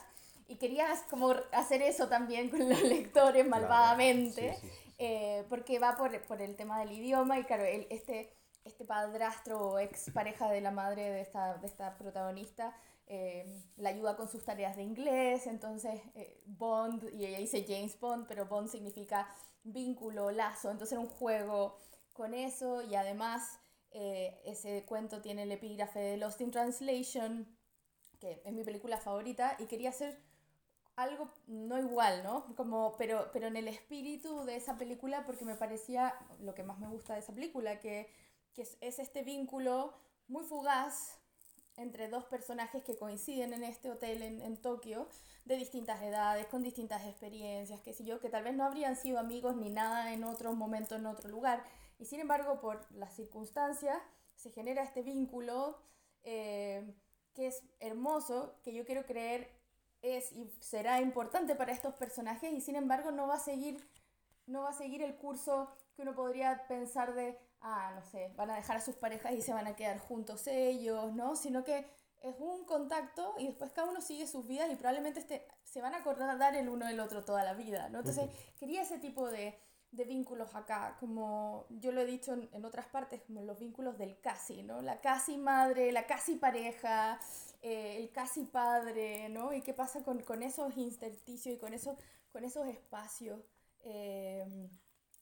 y 0.48 0.56
querías 0.58 1.04
como 1.10 1.34
hacer 1.52 1.82
eso 1.82 2.08
también 2.08 2.50
con 2.50 2.68
los 2.70 2.82
lectores 2.84 3.48
malvadamente, 3.48 4.58
eh, 4.98 5.46
porque 5.50 5.80
va 5.80 5.96
por, 5.96 6.20
por, 6.26 6.42
el 6.42 6.56
tema 6.56 6.80
del 6.80 6.92
idioma 6.92 7.40
y 7.40 7.44
claro, 7.44 7.64
el, 7.64 7.88
este, 7.90 8.36
este 8.64 8.86
padrastro 8.86 9.60
o 9.60 9.80
ex 9.80 10.12
pareja 10.14 10.50
de 10.50 10.62
la 10.62 10.72
madre 10.72 11.10
de 11.10 11.22
esta, 11.22 11.58
de 11.58 11.68
esta 11.68 11.98
protagonista 11.98 12.76
eh, 13.08 13.62
la 13.78 13.90
ayuda 13.90 14.16
con 14.16 14.30
sus 14.30 14.46
tareas 14.46 14.78
de 14.78 14.84
inglés, 14.84 15.46
entonces 15.48 16.02
eh, 16.16 16.42
Bond, 16.46 17.10
y 17.14 17.26
ella 17.26 17.38
dice 17.38 17.66
James 17.68 18.00
Bond, 18.00 18.28
pero 18.28 18.46
Bond 18.46 18.70
significa 18.70 19.28
vínculo, 19.64 20.32
lazo, 20.32 20.72
entonces 20.72 20.94
era 20.94 21.02
un 21.02 21.10
juego 21.10 21.78
con 22.14 22.34
eso 22.34 22.82
y 22.82 22.96
además 22.96 23.60
ese 24.44 24.86
cuento 24.88 25.22
tiene 25.22 25.44
el 25.44 25.52
epígrafe 25.52 26.00
de 26.00 26.18
Lost 26.18 26.42
in 26.42 26.50
Translation, 26.50 27.48
que 28.20 28.42
es 28.44 28.52
mi 28.52 28.64
película 28.64 28.98
favorita, 28.98 29.56
y 29.60 29.68
quería 29.68 29.90
hacer 29.90 30.18
algo 30.96 31.30
no 31.48 31.80
igual, 31.80 32.24
¿no? 32.24 32.56
Como, 32.56 32.96
pero, 32.98 33.30
pero 33.34 33.48
en 33.48 33.56
el 33.56 33.68
espíritu 33.68 34.46
de 34.46 34.56
esa 34.56 34.78
película, 34.78 35.26
porque 35.26 35.46
me 35.46 35.56
parecía 35.56 36.14
lo 36.40 36.54
que 36.54 36.64
más 36.64 36.80
me 36.80 36.88
gusta 36.88 37.14
de 37.14 37.20
esa 37.20 37.34
película, 37.34 37.80
que, 37.80 38.10
que 38.54 38.64
es, 38.64 38.78
es, 38.82 39.00
este 39.00 39.24
vínculo 39.24 39.94
muy 40.28 40.44
fugaz 40.44 41.20
entre 41.76 42.08
dos 42.08 42.26
personajes 42.26 42.84
que 42.84 42.96
coinciden 42.96 43.54
en 43.54 43.64
este 43.64 43.90
hotel 43.90 44.22
en, 44.22 44.42
en 44.42 44.58
Tokio, 44.58 45.10
de 45.46 45.58
distintas 45.58 46.02
edades, 46.04 46.46
con 46.46 46.62
distintas 46.62 47.06
experiencias, 47.06 47.82
qué 47.82 47.94
sé 47.94 48.06
yo, 48.06 48.20
que 48.20 48.30
tal 48.30 48.44
vez 48.44 48.54
no 48.54 48.64
habrían 48.64 48.96
sido 48.96 49.20
amigos 49.20 49.56
ni 49.56 49.70
nada 49.70 50.14
en 50.14 50.24
otro 50.24 50.54
momento, 50.54 50.96
en 50.96 51.08
otro 51.08 51.30
lugar. 51.30 51.64
Y 51.98 52.06
sin 52.06 52.20
embargo, 52.20 52.62
por 52.62 52.90
las 52.94 53.16
circunstancias, 53.16 53.98
se 54.36 54.52
genera 54.52 54.84
este 54.84 55.02
vínculo 55.02 55.80
eh, 56.24 56.94
que 57.34 57.48
es 57.48 57.64
hermoso, 57.80 58.56
que 58.64 58.74
yo 58.74 58.86
quiero 58.86 59.06
creer 59.06 59.50
es 60.04 60.32
y 60.34 60.48
será 60.60 61.02
importante 61.02 61.56
para 61.56 61.72
estos 61.72 61.96
personajes 61.96 62.54
y 62.54 62.62
sin 62.62 62.76
embargo 62.76 63.12
no 63.12 63.26
va 63.26 63.36
a 63.36 63.40
seguir 63.40 63.90
no 64.46 64.64
va 64.64 64.70
a 64.70 64.74
seguir 64.74 65.02
el 65.02 65.16
curso 65.16 65.72
que 65.96 66.04
uno 66.04 66.14
podría 66.14 66.68
pensar 66.68 67.16
de 67.16 67.40
ah 67.62 67.94
no 67.96 68.04
sé 68.04 68.32
van 68.36 68.52
a 68.52 68.56
dejar 68.56 68.78
a 68.78 68.82
sus 68.82 68.96
parejas 68.96 69.34
y 69.34 69.42
se 69.42 69.54
van 69.54 69.66
a 69.66 69.76
quedar 69.76 69.98
juntos 70.00 70.46
ellos 70.48 71.14
no 71.14 71.36
sino 71.36 71.64
que 71.64 71.90
es 72.22 72.36
un 72.40 72.66
contacto 72.66 73.36
y 73.38 73.48
después 73.48 73.72
cada 73.72 73.90
uno 73.90 74.02
sigue 74.02 74.28
sus 74.28 74.46
vidas 74.46 74.70
y 74.72 74.76
probablemente 74.76 75.22
este, 75.22 75.48
se 75.64 75.82
van 75.82 75.94
a 75.94 75.98
acordar 75.98 76.56
el 76.56 76.70
uno 76.70 76.86
del 76.86 77.00
otro 77.00 77.24
toda 77.24 77.44
la 77.44 77.54
vida 77.54 77.90
no 77.90 78.00
entonces 78.00 78.30
quería 78.60 78.82
ese 78.82 79.00
tipo 79.00 79.30
de, 79.30 79.58
de 79.94 80.06
vínculos 80.06 80.56
acá, 80.56 80.98
como 81.00 81.68
yo 81.70 81.92
lo 81.92 82.02
he 82.02 82.06
dicho 82.06 82.34
en, 82.34 82.50
en, 82.52 82.66
otras 82.66 82.88
partes, 82.88 83.22
como 83.22 83.44
los 83.44 83.60
vínculos 83.60 83.96
del 83.98 84.20
casi, 84.20 84.64
¿no? 84.64 84.82
La 84.82 85.00
casi 85.02 85.38
madre, 85.38 85.92
la 85.92 86.08
casi 86.08 86.36
pareja, 86.36 87.20
eh, 87.64 87.98
el 87.98 88.12
casi 88.12 88.44
padre, 88.44 89.30
¿no? 89.30 89.54
Y 89.54 89.62
qué 89.62 89.74
pasa 89.74 90.04
con, 90.04 90.22
con 90.22 90.44
esos 90.44 90.76
intersticios 90.78 91.56
y 91.56 91.58
con, 91.58 91.74
eso, 91.74 91.96
con 92.34 92.44
esos 92.44 92.68
espacios. 92.68 93.40
Eh, 93.86 94.70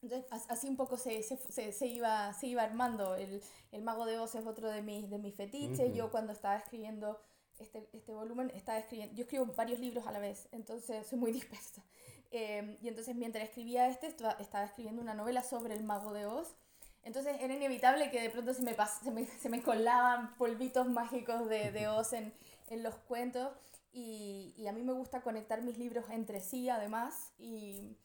entonces, 0.01 0.27
así 0.49 0.67
un 0.67 0.75
poco 0.75 0.97
se, 0.97 1.21
se, 1.21 1.71
se, 1.71 1.87
iba, 1.87 2.33
se 2.33 2.47
iba 2.47 2.63
armando. 2.63 3.13
El, 3.13 3.43
el, 3.71 3.83
Mago 3.83 4.07
de 4.07 4.17
Oz 4.17 4.33
es 4.33 4.47
otro 4.47 4.69
de 4.69 4.81
mis, 4.81 5.07
de 5.11 5.19
mis 5.19 5.35
fetiches. 5.35 5.93
Yo 5.93 6.09
cuando 6.09 6.33
estaba 6.33 6.57
escribiendo 6.57 7.21
este, 7.59 7.87
este 7.93 8.11
volumen, 8.11 8.51
estaba 8.55 8.79
escribiendo, 8.79 9.15
yo 9.15 9.23
escribo 9.23 9.45
varios 9.55 9.79
libros 9.79 10.07
a 10.07 10.11
la 10.11 10.17
vez, 10.17 10.49
entonces 10.51 11.05
soy 11.05 11.19
muy 11.19 11.31
dispersa. 11.31 11.85
Eh, 12.31 12.79
y 12.81 12.87
entonces 12.87 13.15
mientras 13.15 13.43
escribía 13.43 13.87
este, 13.87 14.07
estaba 14.07 14.63
escribiendo 14.65 14.99
una 14.99 15.13
novela 15.13 15.43
sobre 15.43 15.75
el 15.75 15.83
Mago 15.83 16.11
de 16.11 16.25
Oz 16.25 16.55
entonces 17.03 17.37
era 17.39 17.53
inevitable 17.53 18.11
que 18.11 18.21
de 18.21 18.29
pronto 18.29 18.53
se 18.53 18.61
me, 18.61 18.75
se 19.03 19.11
me, 19.11 19.25
se 19.25 19.49
me 19.49 19.61
colaban 19.63 20.35
polvitos 20.35 20.87
mágicos 20.87 21.49
de, 21.49 21.71
de 21.71 21.87
Oz 21.87 22.13
en, 22.13 22.33
en, 22.69 22.83
los 22.83 22.95
cuentos 22.95 23.51
y, 23.91 24.53
y, 24.57 24.67
a 24.67 24.71
mí 24.71 24.83
me 24.83 24.93
gusta 24.93 25.21
conectar 25.21 25.61
mis 25.61 25.77
libros 25.77 26.05
entre 26.11 26.39
sí 26.41 26.69
además 26.69 27.33
y, 27.39 27.97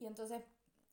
y, 0.00 0.06
entonces 0.06 0.42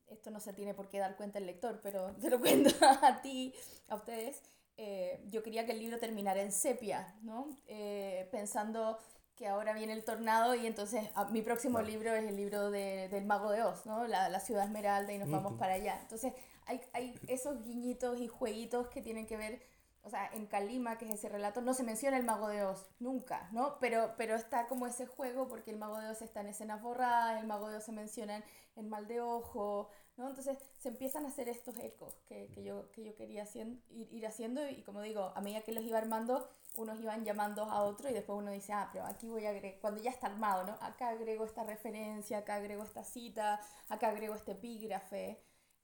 esto 0.08 0.32
no 0.32 0.40
se 0.40 0.54
tiene 0.54 0.74
por 0.74 0.90
qué 0.90 1.00
dar 1.00 1.16
cuenta 1.16 1.40
el 1.40 1.46
lector, 1.46 1.80
pero 1.82 2.12
te 2.22 2.30
lo 2.30 2.40
cuento 2.40 2.72
a 2.82 3.22
ti, 3.22 3.54
a 3.88 3.96
ustedes. 3.96 4.42
Eh, 4.78 5.24
yo 5.30 5.44
quería 5.44 5.66
que 5.66 5.74
el 5.74 5.80
libro 5.80 6.00
terminara 6.00 6.42
en 6.42 6.52
sepia, 6.52 7.16
¿no? 7.22 7.56
Eh, 7.68 8.28
pensando 8.32 8.98
que 9.36 9.48
ahora 9.48 9.74
viene 9.74 9.94
el 9.94 10.04
tornado 10.04 10.56
y 10.56 10.66
entonces 10.66 11.06
a, 11.14 11.22
ah, 11.22 11.30
mi 11.30 11.42
próximo 11.42 11.82
libro 11.82 12.14
es 12.14 12.24
el 12.28 12.36
libro 12.36 12.72
de, 12.72 13.08
del 13.10 13.26
mago 13.26 13.52
de 13.52 13.64
Oz, 13.64 13.86
¿no? 13.86 14.08
La, 14.08 14.28
la 14.30 14.40
ciudad 14.40 14.66
esmeralda 14.66 15.14
y 15.14 15.18
nos 15.18 15.30
vamos 15.30 15.54
para 15.54 15.74
allá. 15.74 16.00
Entonces 16.02 16.34
hay, 16.66 16.82
hay 16.94 17.20
esos 17.28 17.64
guiñitos 17.64 18.20
y 18.20 18.28
jueguitos 18.28 18.88
que 18.88 19.02
tienen 19.02 19.28
que 19.28 19.38
ver, 19.38 19.62
o 20.04 20.10
sea, 20.10 20.30
en 20.34 20.48
Kalima, 20.48 20.98
que 20.98 21.08
es 21.08 21.16
ese 21.16 21.30
relato, 21.30 21.62
no 21.62 21.74
se 21.74 21.84
menciona 21.84 22.18
el 22.18 22.24
mago 22.24 22.48
de 22.48 22.64
Oz, 22.64 22.90
nunca, 23.00 23.50
¿no? 23.52 23.78
Pero, 23.80 24.14
pero 24.18 24.36
está 24.36 24.68
como 24.68 24.88
ese 24.88 25.06
juego 25.06 25.48
porque 25.48 25.72
el 25.72 25.78
mago 25.78 26.00
de 26.00 26.10
Oz 26.10 26.22
está 26.22 26.42
en 26.42 26.48
escenas 26.48 26.82
borradas, 26.82 27.40
el 27.40 27.48
mago 27.48 27.70
de 27.70 27.78
Oz 27.78 27.84
se 27.84 27.92
menciona 27.92 28.44
en, 28.76 28.90
Mal 28.90 29.08
de 29.08 29.22
Ojo, 29.22 29.90
¿no? 30.18 30.30
Entonces 30.30 30.58
se 30.80 30.90
empiezan 30.90 31.26
a 31.26 31.30
hacer 31.30 31.50
estos 31.50 31.78
ecos 31.78 32.16
que, 32.28 32.50
que 32.54 32.64
yo, 32.64 32.90
que 32.92 33.04
yo 33.04 33.16
quería 33.16 33.46
ir, 33.54 34.08
ir, 34.12 34.26
haciendo 34.26 34.68
y 34.68 34.82
como 34.82 35.02
digo, 35.02 35.32
a 35.36 35.42
medida 35.42 35.62
que 35.62 35.72
los 35.72 35.84
iba 35.84 36.00
armando, 36.00 36.50
unos 36.78 37.00
iban 37.00 37.24
llamando 37.24 37.64
a 37.66 37.84
otro 37.84 38.10
y 38.10 38.14
después 38.14 38.40
uno 38.40 38.52
dice, 38.52 38.74
ah, 38.74 38.90
pero 38.92 39.06
aquí 39.06 39.28
voy 39.28 39.46
a 39.46 39.50
agregar, 39.50 39.80
cuando 39.82 40.02
ya 40.02 40.10
está 40.10 40.28
armado, 40.28 40.64
¿no? 40.64 40.74
Acá 40.82 41.10
agrego 41.10 41.46
esta 41.46 41.64
referencia, 41.64 42.40
acá 42.40 42.56
agrego 42.56 42.84
esta 42.84 43.04
cita, 43.04 43.62
acá 43.90 44.10
agrego 44.10 44.34
este 44.36 44.54
epígrafe. 44.54 45.44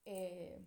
Eh, 0.10 0.66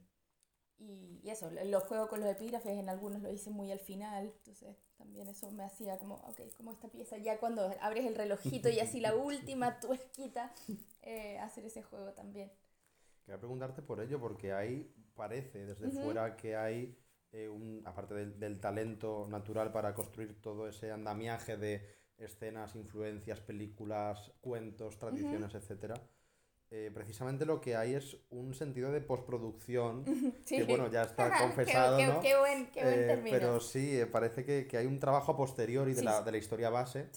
y, 0.78 1.28
eso, 1.30 1.50
los 1.50 1.82
juego 1.84 2.08
con 2.08 2.20
los 2.20 2.28
epígrafes, 2.28 2.72
en 2.78 2.88
algunos 2.90 3.22
lo 3.22 3.30
hice 3.30 3.50
muy 3.50 3.72
al 3.72 3.80
final, 3.80 4.26
entonces 4.26 4.76
también 4.98 5.28
eso 5.28 5.50
me 5.50 5.64
hacía 5.64 5.98
como, 5.98 6.16
ok, 6.16 6.40
como 6.56 6.72
esta 6.72 6.88
pieza, 6.88 7.16
ya 7.16 7.38
cuando 7.38 7.70
abres 7.80 8.04
el 8.04 8.14
relojito 8.14 8.68
y 8.68 8.80
así 8.80 9.00
la 9.00 9.14
última 9.16 9.80
tuesquita, 9.80 10.52
eh, 11.02 11.38
hacer 11.38 11.64
ese 11.64 11.82
juego 11.82 12.12
también. 12.12 12.52
Quería 13.24 13.38
preguntarte 13.38 13.80
por 13.80 14.00
ello, 14.00 14.20
porque 14.20 14.52
ahí 14.52 14.94
parece 15.14 15.64
desde 15.64 15.90
fuera 15.90 16.36
que 16.36 16.56
hay, 16.56 16.98
eh, 17.32 17.48
un, 17.48 17.82
aparte 17.86 18.14
del, 18.14 18.38
del, 18.38 18.60
talento 18.60 19.26
natural 19.28 19.72
para 19.72 19.94
construir 19.94 20.40
todo 20.42 20.68
ese 20.68 20.90
andamiaje 20.92 21.56
de 21.56 21.86
escenas, 22.18 22.74
influencias, 22.74 23.40
películas, 23.40 24.32
cuentos, 24.40 24.98
tradiciones, 24.98 25.54
etcétera, 25.54 25.94
eh, 26.72 26.92
precisamente 26.94 27.44
lo 27.44 27.60
que 27.60 27.74
hay 27.74 27.94
es 27.94 28.16
un 28.30 28.54
sentido 28.54 28.92
de 28.92 29.00
postproducción, 29.00 30.04
que 30.46 30.62
bueno, 30.62 30.88
ya 30.88 31.02
está 31.02 31.30
confesado, 31.40 31.96
qué, 31.96 32.06
¿no? 32.06 32.20
Qué, 32.20 32.38
buen, 32.38 32.70
qué 32.70 32.82
buen 32.84 33.00
eh, 33.00 33.06
término. 33.06 33.36
Pero 33.36 33.60
sí, 33.60 33.98
eh, 33.98 34.06
parece 34.06 34.44
que, 34.44 34.68
que, 34.68 34.76
hay 34.76 34.86
un 34.86 35.00
trabajo 35.00 35.32
a 35.32 35.36
posteriori 35.36 35.94
de, 35.94 36.04
la, 36.04 36.22
de 36.22 36.30
la 36.30 36.38
historia 36.38 36.70
base. 36.70 37.10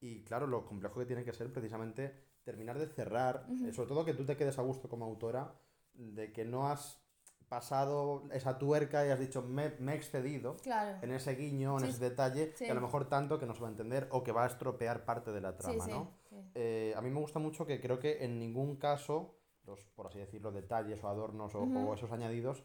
Y 0.00 0.22
claro, 0.22 0.46
lo 0.46 0.64
complejo 0.64 1.00
que 1.00 1.06
tiene 1.06 1.24
que 1.24 1.32
ser 1.32 1.52
precisamente 1.52 2.14
terminar 2.44 2.78
de 2.78 2.86
cerrar, 2.86 3.46
sobre 3.74 3.88
todo 3.88 4.04
que 4.04 4.14
tú 4.14 4.24
te 4.24 4.36
quedes 4.36 4.58
a 4.58 4.62
gusto 4.62 4.88
como 4.88 5.04
autora, 5.04 5.54
de 5.94 6.32
que 6.32 6.44
no 6.44 6.68
has 6.68 7.00
pasado 7.48 8.28
esa 8.32 8.58
tuerca 8.58 9.04
y 9.04 9.10
has 9.10 9.18
dicho, 9.18 9.42
me, 9.42 9.74
me 9.80 9.94
he 9.94 9.96
excedido 9.96 10.56
en 11.02 11.10
ese 11.10 11.34
guiño, 11.34 11.78
en 11.78 11.86
ese 11.86 11.98
detalle, 11.98 12.54
que 12.54 12.70
a 12.70 12.74
lo 12.74 12.80
mejor 12.80 13.08
tanto 13.08 13.40
que 13.40 13.46
no 13.46 13.54
se 13.54 13.60
va 13.60 13.66
a 13.66 13.70
entender 13.72 14.06
o 14.12 14.22
que 14.22 14.30
va 14.30 14.44
a 14.44 14.46
estropear 14.46 15.04
parte 15.04 15.32
de 15.32 15.40
la 15.40 15.56
trama, 15.56 15.84
¿no? 15.88 16.19
Eh, 16.54 16.94
a 16.96 17.00
mí 17.00 17.10
me 17.10 17.20
gusta 17.20 17.38
mucho 17.38 17.66
que 17.66 17.80
creo 17.80 17.98
que 17.98 18.24
en 18.24 18.38
ningún 18.38 18.76
caso, 18.76 19.36
los, 19.64 19.84
por 19.94 20.06
así 20.06 20.18
decirlo, 20.18 20.52
detalles 20.52 21.02
o 21.02 21.08
adornos 21.08 21.54
o, 21.54 21.62
o 21.62 21.94
esos 21.94 22.12
añadidos 22.12 22.64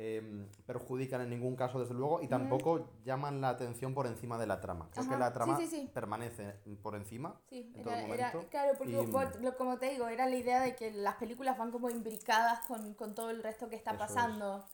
Em, 0.00 0.46
perjudican 0.64 1.22
en 1.22 1.30
ningún 1.30 1.56
caso, 1.56 1.80
desde 1.80 1.92
luego, 1.92 2.22
y 2.22 2.28
tampoco 2.28 2.88
llaman 3.04 3.40
la 3.40 3.48
atención 3.48 3.94
por 3.94 4.06
encima 4.06 4.38
de 4.38 4.46
la 4.46 4.60
trama. 4.60 4.88
Creo 4.92 5.08
que 5.08 5.16
la 5.16 5.32
trama 5.32 5.58
permanece 5.92 6.54
por 6.80 6.94
encima. 6.94 7.34
Sí, 7.50 7.72
era, 7.74 8.30
claro, 8.48 8.78
porque 8.78 8.94
como 9.56 9.76
te 9.76 9.90
digo, 9.90 10.06
era 10.06 10.26
la 10.26 10.36
idea 10.36 10.60
de 10.60 10.76
que 10.76 10.92
las 10.92 11.16
películas 11.16 11.58
van 11.58 11.72
como 11.72 11.90
imbricadas 11.90 12.64
con, 12.68 12.94
con 12.94 13.16
todo 13.16 13.30
el 13.30 13.42
resto 13.42 13.68
que 13.68 13.74
está 13.74 13.98
pasando. 13.98 14.64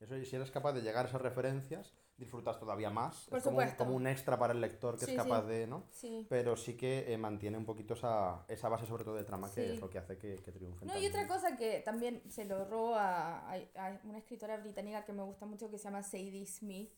Eso, 0.00 0.16
y 0.16 0.24
si 0.24 0.36
eres 0.36 0.50
capaz 0.50 0.72
de 0.72 0.80
llegar 0.80 1.04
a 1.04 1.08
esas 1.08 1.20
referencias, 1.20 1.92
disfrutas 2.22 2.58
todavía 2.58 2.90
más. 2.90 3.28
es 3.32 3.42
como, 3.42 3.60
como, 3.76 3.94
un 3.94 4.06
extra 4.06 4.38
para 4.38 4.52
el 4.52 4.60
lector 4.60 4.98
que 4.98 5.04
es 5.04 5.14
capaz 5.14 5.42
de, 5.42 5.66
¿no? 5.66 5.84
Sí. 5.90 6.26
Pero 6.28 6.56
sí 6.56 6.76
que 6.76 7.12
eh, 7.12 7.18
mantiene 7.18 7.58
un 7.58 7.64
poquito 7.64 7.94
esa, 7.94 8.44
esa 8.48 8.68
base, 8.68 8.86
sobre 8.86 9.04
todo 9.04 9.16
de 9.16 9.24
trama, 9.24 9.50
que 9.52 9.74
es 9.74 9.80
lo 9.80 9.90
que 9.90 9.98
hace 9.98 10.18
que, 10.18 10.36
que 10.36 10.52
triunfe. 10.52 10.86
No, 10.86 10.96
y 10.98 11.06
otra 11.06 11.26
cosa 11.26 11.56
que 11.56 11.80
también 11.80 12.22
se 12.30 12.44
lo 12.44 12.64
robo 12.64 12.94
a, 12.94 13.52
a, 13.52 14.00
una 14.04 14.18
escritora 14.18 14.56
británica 14.56 15.04
que 15.04 15.12
me 15.12 15.22
gusta 15.22 15.46
mucho 15.46 15.70
que 15.70 15.78
se 15.78 15.84
llama 15.84 16.02
Sadie 16.02 16.46
Smith. 16.46 16.92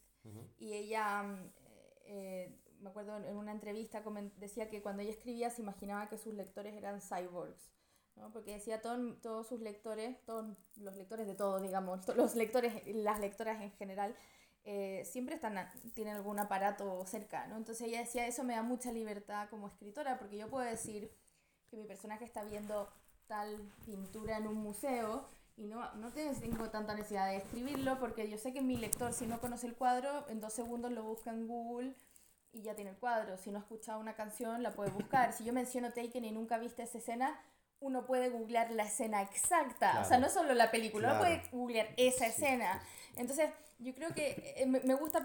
Y 0.59 0.73
ella, 0.73 1.23
mm, 1.23 1.53
eh, 2.07 2.59
me 2.81 2.91
acuerdo 2.91 3.17
en 3.17 3.37
una 3.37 3.53
entrevista, 3.53 4.03
decía 4.37 4.69
que 4.69 4.83
cuando 4.83 5.03
ella 5.03 5.11
escribía 5.11 5.51
se 5.51 5.63
imaginaba 5.63 6.09
que 6.09 6.17
sus 6.19 6.35
lectores 6.35 6.75
eran 6.75 7.01
cyborgs. 7.01 7.75
¿no? 8.17 8.31
Porque 8.31 8.53
decía 8.53 8.81
todo, 8.81 9.15
todos 9.17 9.49
sus 9.49 9.61
lectores, 9.61 10.25
todos 10.25 10.57
los 10.77 10.97
lectores 10.97 11.27
de 11.27 11.35
todo, 11.35 11.61
digamos, 11.61 12.07
los 12.17 12.35
lectores, 12.35 12.87
las 12.87 13.21
lectoras 13.21 13.61
en 13.61 13.73
general, 13.73 14.15
eh, 14.65 15.05
siempre 15.05 15.35
están 15.35 15.71
tienen 15.93 16.17
algún 16.17 16.39
aparato 16.39 17.05
cerca, 17.07 17.47
¿no? 17.47 17.57
Entonces 17.57 17.87
ella 17.89 18.01
decía, 18.01 18.27
eso 18.27 18.45
me 18.45 18.55
da 18.55 18.63
mucha 18.63 18.93
libertad 18.93 19.49
como 19.51 19.69
escritora, 19.69 20.19
porque 20.19 20.39
yo 20.39 20.49
puedo 20.49 20.65
decir 20.65 21.11
que 21.71 21.77
mi 21.77 21.85
personaje 21.85 22.25
está 22.25 22.45
viendo 22.45 22.91
tal 23.27 23.73
pintura 23.85 24.39
en 24.39 24.47
un 24.47 24.57
museo 24.57 25.29
y 25.57 25.67
no, 25.67 25.93
no 25.95 26.13
tengo 26.13 26.71
tanta 26.71 26.95
necesidad 26.95 27.29
de 27.29 27.37
escribirlo, 27.37 27.99
porque 27.99 28.29
yo 28.29 28.39
sé 28.39 28.53
que 28.53 28.63
mi 28.63 28.77
lector, 28.77 29.13
si 29.13 29.27
no 29.27 29.41
conoce 29.41 29.67
el 29.67 29.77
cuadro, 29.77 30.29
en 30.29 30.41
dos 30.41 30.53
segundos 30.53 30.91
lo 30.93 31.05
busca 31.05 31.31
en 31.31 31.47
Google 31.47 31.95
y 32.53 32.63
ya 32.63 32.75
tiene 32.75 32.91
el 32.91 32.97
cuadro. 32.97 33.37
Si 33.37 33.51
no 33.51 33.59
ha 33.59 33.63
escuchado 33.63 34.01
una 34.01 34.15
canción, 34.15 34.63
la 34.63 34.73
puede 34.73 34.91
buscar. 34.91 35.33
Si 35.33 35.45
yo 35.45 35.53
menciono 35.53 35.93
Taken 35.93 36.25
y 36.25 36.33
nunca 36.33 36.59
viste 36.59 36.83
esa 36.83 36.99
escena, 36.99 37.39
uno 37.85 38.07
puede 38.07 38.31
googlear 38.31 38.71
la 38.71 38.85
escena 38.85 39.23
exacta. 39.23 40.01
O 40.01 40.05
sea, 40.05 40.19
no 40.19 40.29
solo 40.29 40.55
la 40.55 40.71
película, 40.71 41.13
uno 41.13 41.21
puede 41.21 41.43
googlear 41.53 41.89
esa 41.97 42.27
escena. 42.27 42.83
Entonces, 43.17 43.51
yo 43.79 43.95
creo 43.95 44.15
que 44.15 44.55
eh, 44.57 44.67
me 44.67 44.95
gusta 44.95 45.25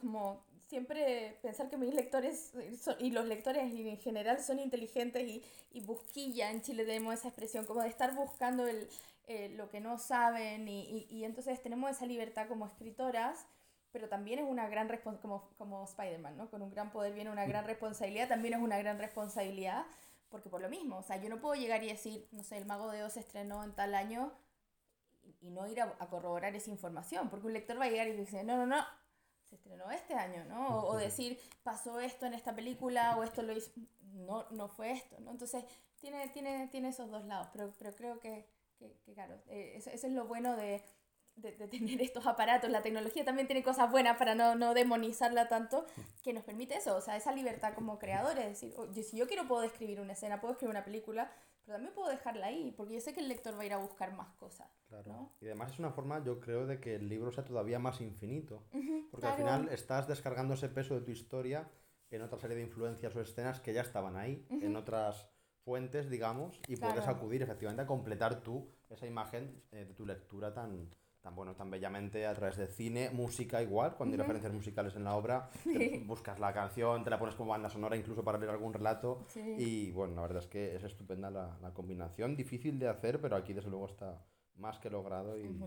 como 0.00 0.42
siempre 0.70 1.36
pensar 1.42 1.68
que 1.68 1.76
mis 1.76 1.92
lectores 1.92 2.52
y 3.00 3.10
los 3.10 3.26
lectores 3.26 3.64
en 3.74 3.98
general 3.98 4.40
son 4.40 4.60
inteligentes 4.60 5.28
y, 5.28 5.42
y 5.72 5.80
busquilla, 5.80 6.50
en 6.52 6.62
Chile 6.62 6.84
tenemos 6.84 7.12
esa 7.14 7.26
expresión, 7.26 7.66
como 7.66 7.82
de 7.82 7.88
estar 7.88 8.14
buscando 8.14 8.68
el, 8.68 8.88
eh, 9.26 9.52
lo 9.56 9.68
que 9.68 9.80
no 9.80 9.98
saben 9.98 10.68
y, 10.68 11.08
y, 11.10 11.24
entonces 11.24 11.60
tenemos 11.60 11.90
esa 11.90 12.06
libertad 12.06 12.46
como 12.46 12.66
escritoras, 12.66 13.46
pero 13.90 14.08
también 14.08 14.38
es 14.38 14.44
una 14.48 14.68
gran 14.68 14.88
responsabilidad, 14.88 15.22
como, 15.22 15.50
como 15.58 15.84
Spider-Man, 15.84 16.36
¿no? 16.36 16.48
Con 16.48 16.62
un 16.62 16.70
gran 16.70 16.92
poder 16.92 17.14
viene 17.14 17.30
una 17.30 17.46
gran 17.46 17.64
responsabilidad, 17.64 18.28
también 18.28 18.54
es 18.54 18.60
una 18.60 18.78
gran 18.78 18.98
responsabilidad, 18.98 19.84
porque 20.30 20.48
por 20.48 20.60
lo 20.60 20.68
mismo, 20.68 20.98
o 20.98 21.02
sea, 21.02 21.16
yo 21.16 21.28
no 21.28 21.40
puedo 21.40 21.54
llegar 21.54 21.82
y 21.82 21.88
decir, 21.88 22.28
no 22.32 22.42
sé, 22.42 22.56
el 22.56 22.66
Mago 22.66 22.90
de 22.90 23.02
Oz 23.02 23.14
se 23.14 23.20
estrenó 23.20 23.64
en 23.64 23.72
tal 23.72 23.94
año 23.94 24.32
y 25.40 25.50
no 25.50 25.66
ir 25.66 25.80
a, 25.80 25.96
corroborar 26.08 26.54
esa 26.54 26.70
información, 26.70 27.28
porque 27.28 27.46
un 27.46 27.52
lector 27.52 27.78
va 27.78 27.84
a 27.84 27.90
llegar 27.90 28.08
y 28.08 28.12
dice, 28.12 28.44
no, 28.44 28.56
no, 28.56 28.66
no, 28.66 28.84
se 29.44 29.56
estrenó 29.56 29.90
este 29.90 30.14
año, 30.14 30.44
¿no? 30.44 30.84
O, 30.84 30.96
decir, 30.96 31.38
pasó 31.62 32.00
esto 32.00 32.26
en 32.26 32.34
esta 32.34 32.54
película 32.54 33.16
o 33.16 33.24
esto 33.24 33.42
lo 33.42 33.52
hizo, 33.52 33.70
no, 34.12 34.46
no 34.50 34.68
fue 34.68 34.92
esto, 34.92 35.18
¿no? 35.20 35.30
Entonces, 35.30 35.64
tiene, 36.00 36.28
tiene, 36.28 36.68
tiene 36.68 36.88
esos 36.88 37.10
dos 37.10 37.24
lados, 37.24 37.48
pero, 37.52 37.74
pero 37.78 37.94
creo 37.94 38.20
que, 38.20 38.46
que, 38.78 39.12
claro, 39.12 39.34
eh, 39.48 39.74
eso, 39.76 39.90
eso, 39.90 40.06
es 40.06 40.12
lo 40.12 40.26
bueno 40.26 40.56
de, 40.56 40.82
de, 41.40 41.52
tener 41.52 42.00
estos 42.02 42.26
aparatos. 42.26 42.70
La 42.70 42.82
tecnología 42.82 43.24
también 43.24 43.46
tiene 43.46 43.62
cosas 43.62 43.90
buenas 43.90 44.16
para 44.16 44.34
no, 44.34 44.54
no 44.54 44.74
demonizarla 44.74 45.48
tanto, 45.48 45.86
que 46.22 46.32
nos 46.32 46.44
permite 46.44 46.76
eso, 46.76 46.96
o 46.96 47.00
sea, 47.00 47.16
esa 47.16 47.32
libertad 47.32 47.74
como 47.74 47.98
creadores, 47.98 48.44
es 48.44 48.60
decir, 48.60 48.74
oye, 48.76 49.02
si 49.02 49.16
yo 49.16 49.26
quiero 49.26 49.46
puedo 49.46 49.62
escribir 49.62 50.00
una 50.00 50.12
escena, 50.12 50.40
puedo 50.40 50.52
escribir 50.52 50.70
una 50.70 50.84
película, 50.84 51.30
pero 51.64 51.76
también 51.76 51.94
puedo 51.94 52.08
dejarla 52.08 52.46
ahí, 52.46 52.72
porque 52.76 52.94
yo 52.94 53.00
sé 53.00 53.12
que 53.12 53.20
el 53.20 53.28
lector 53.28 53.56
va 53.56 53.62
a 53.62 53.66
ir 53.66 53.72
a 53.72 53.78
buscar 53.78 54.14
más 54.14 54.32
cosas. 54.34 54.68
Claro. 54.88 55.30
Y 55.40 55.46
además 55.46 55.72
es 55.72 55.78
una 55.78 55.90
forma, 55.90 56.22
yo 56.24 56.40
creo, 56.40 56.66
de 56.66 56.80
que 56.80 56.96
el 56.96 57.08
libro 57.08 57.30
sea 57.30 57.44
todavía 57.44 57.78
más 57.78 58.00
infinito. 58.00 58.64
porque 59.10 59.26
al 59.26 59.36
final 59.36 59.68
estás 59.70 60.08
descargando 60.08 60.54
ese 60.54 60.68
peso 60.68 60.94
de 60.94 61.02
tu 61.02 61.10
historia 61.10 61.68
en 62.10 62.22
otra 62.22 62.38
serie 62.38 62.56
de 62.56 62.62
influencias 62.62 63.14
o 63.14 63.20
escenas 63.20 63.60
que 63.60 63.72
ya 63.72 63.82
estaban 63.82 64.16
ahí, 64.16 64.44
en 64.50 64.74
otras 64.74 65.28
fuentes, 65.64 66.10
digamos, 66.10 66.60
y 66.66 66.76
puedes 66.76 67.06
acudir 67.06 67.42
efectivamente 67.42 67.82
a 67.82 67.86
completar 67.86 68.42
tú 68.42 68.68
esa 68.88 69.06
imagen 69.06 69.62
eh, 69.70 69.84
de 69.84 69.94
tu 69.94 70.04
lectura 70.04 70.52
tan, 70.52 70.90
tan 71.20 71.34
bueno, 71.34 71.54
tan 71.54 71.70
bellamente 71.70 72.26
a 72.26 72.34
través 72.34 72.56
de 72.56 72.66
cine, 72.66 73.10
música 73.10 73.62
igual, 73.62 73.94
cuando 73.96 74.14
hay 74.14 74.18
referencias 74.18 74.52
musicales 74.52 74.96
en 74.96 75.04
la 75.04 75.16
obra, 75.16 75.50
buscas 76.06 76.38
la 76.38 76.52
canción, 76.52 77.04
te 77.04 77.10
la 77.10 77.18
pones 77.18 77.34
como 77.34 77.50
banda 77.50 77.68
sonora 77.68 77.96
incluso 77.96 78.24
para 78.24 78.38
leer 78.38 78.50
algún 78.50 78.72
relato. 78.72 79.26
Y 79.34 79.90
bueno, 79.92 80.14
la 80.16 80.22
verdad 80.22 80.42
es 80.42 80.48
que 80.48 80.76
es 80.76 80.82
estupenda 80.82 81.30
la, 81.30 81.58
la, 81.60 81.74
combinación, 81.74 82.36
difícil 82.36 82.78
de 82.78 82.88
hacer, 82.88 83.20
pero 83.20 83.36
aquí 83.36 83.52
desde 83.52 83.70
luego 83.70 83.86
está 83.86 84.24
más 84.56 84.78
que 84.78 84.90
logrado 84.90 85.38
y, 85.38 85.60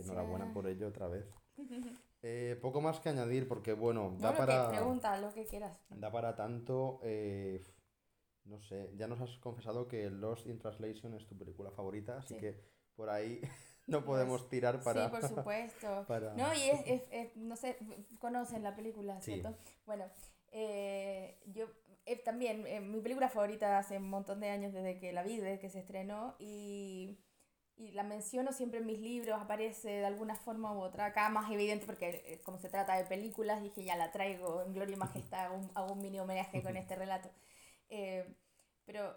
enhorabuena 0.00 0.52
por 0.52 0.66
ello 0.66 0.88
otra 0.88 1.08
vez. 1.08 1.26
Eh, 2.26 2.58
poco 2.62 2.80
más 2.80 3.00
que 3.00 3.10
añadir 3.10 3.46
porque 3.46 3.74
bueno, 3.74 4.16
da 4.18 4.34
para... 4.34 4.70
pregunta, 4.70 5.20
lo 5.20 5.30
que 5.34 5.44
quieras. 5.44 5.78
Da 5.90 6.10
para 6.10 6.34
tanto... 6.34 6.98
Eh, 7.02 7.62
no 8.46 8.62
sé, 8.62 8.90
ya 8.96 9.06
nos 9.06 9.20
has 9.20 9.36
confesado 9.36 9.88
que 9.88 10.08
Lost 10.08 10.46
in 10.46 10.58
Translation 10.58 11.12
es 11.12 11.26
tu 11.26 11.36
película 11.36 11.70
favorita, 11.70 12.16
así 12.16 12.34
que 12.38 12.58
por 12.94 13.10
ahí 13.10 13.42
no 13.86 14.04
podemos 14.04 14.48
tirar 14.48 14.82
para... 14.82 15.04
Sí, 15.04 15.10
por 15.10 15.28
supuesto. 15.28 16.06
No, 16.36 16.54
y 16.54 16.70
es, 16.70 16.80
es, 16.86 17.02
es, 17.10 17.36
no 17.36 17.56
sé, 17.56 17.76
conocen 18.18 18.62
la 18.62 18.74
película, 18.74 19.20
¿cierto? 19.20 19.56
Bueno, 19.86 20.06
eh, 20.52 21.38
yo 21.46 21.66
eh, 22.06 22.16
también, 22.16 22.66
eh, 22.66 22.80
mi 22.80 23.00
película 23.00 23.28
favorita 23.28 23.78
hace 23.78 23.98
un 23.98 24.08
montón 24.08 24.40
de 24.40 24.50
años 24.50 24.72
desde 24.72 24.98
que 24.98 25.12
la 25.12 25.22
vi, 25.22 25.38
desde 25.38 25.58
que 25.58 25.68
se 25.68 25.80
estrenó, 25.80 26.34
y, 26.38 27.18
y 27.76 27.90
la 27.92 28.04
menciono 28.04 28.52
siempre 28.52 28.78
en 28.78 28.86
mis 28.86 29.00
libros, 29.00 29.40
aparece 29.40 29.88
de 29.88 30.06
alguna 30.06 30.36
forma 30.36 30.72
u 30.72 30.80
otra, 30.80 31.06
acá 31.06 31.28
más 31.28 31.50
evidente 31.50 31.86
porque 31.86 32.40
como 32.44 32.58
se 32.58 32.68
trata 32.68 32.96
de 32.96 33.04
películas, 33.04 33.62
dije 33.62 33.84
ya 33.84 33.96
la 33.96 34.12
traigo 34.12 34.62
en 34.62 34.74
Gloria 34.74 34.94
y 34.94 34.98
Majestad, 34.98 35.46
hago 35.46 35.56
un, 35.56 35.70
hago 35.74 35.92
un 35.92 36.00
mini 36.00 36.20
homenaje 36.20 36.62
con 36.62 36.76
este 36.76 36.94
relato. 36.96 37.30
pero 38.86 39.16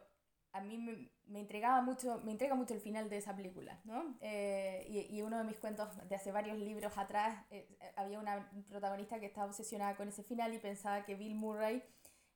a 0.58 0.62
mí 0.62 0.78
me, 0.78 1.10
me, 1.26 1.39
entregaba 1.39 1.82
mucho, 1.82 2.20
me 2.24 2.32
entrega 2.32 2.56
mucho 2.56 2.74
el 2.74 2.82
final 2.82 3.10
de 3.10 3.17
esa 3.17 3.36
película, 3.36 3.80
¿no? 3.86 4.17
Eh, 4.22 4.86
y, 4.89 5.15
y, 5.15 5.22
uno 5.22 5.38
de 5.38 5.43
mis 5.43 5.58
cuentos 5.58 5.89
de 6.08 6.15
hace 6.15 6.32
varios 6.32 6.58
libros 6.58 6.98
atrás, 6.98 7.46
eh, 7.52 7.67
había 7.96 8.20
una 8.20 8.50
protagonista 8.70 9.20
que 9.20 9.28
estaba 9.28 9.48
obsesionada 9.48 9.96
con 9.96 10.08
ese 10.08 10.24
final 10.24 10.54
y 10.54 10.60
pensaba 10.60 11.06
que 11.06 11.15
Bill 11.15 11.36
Murray, 11.36 11.84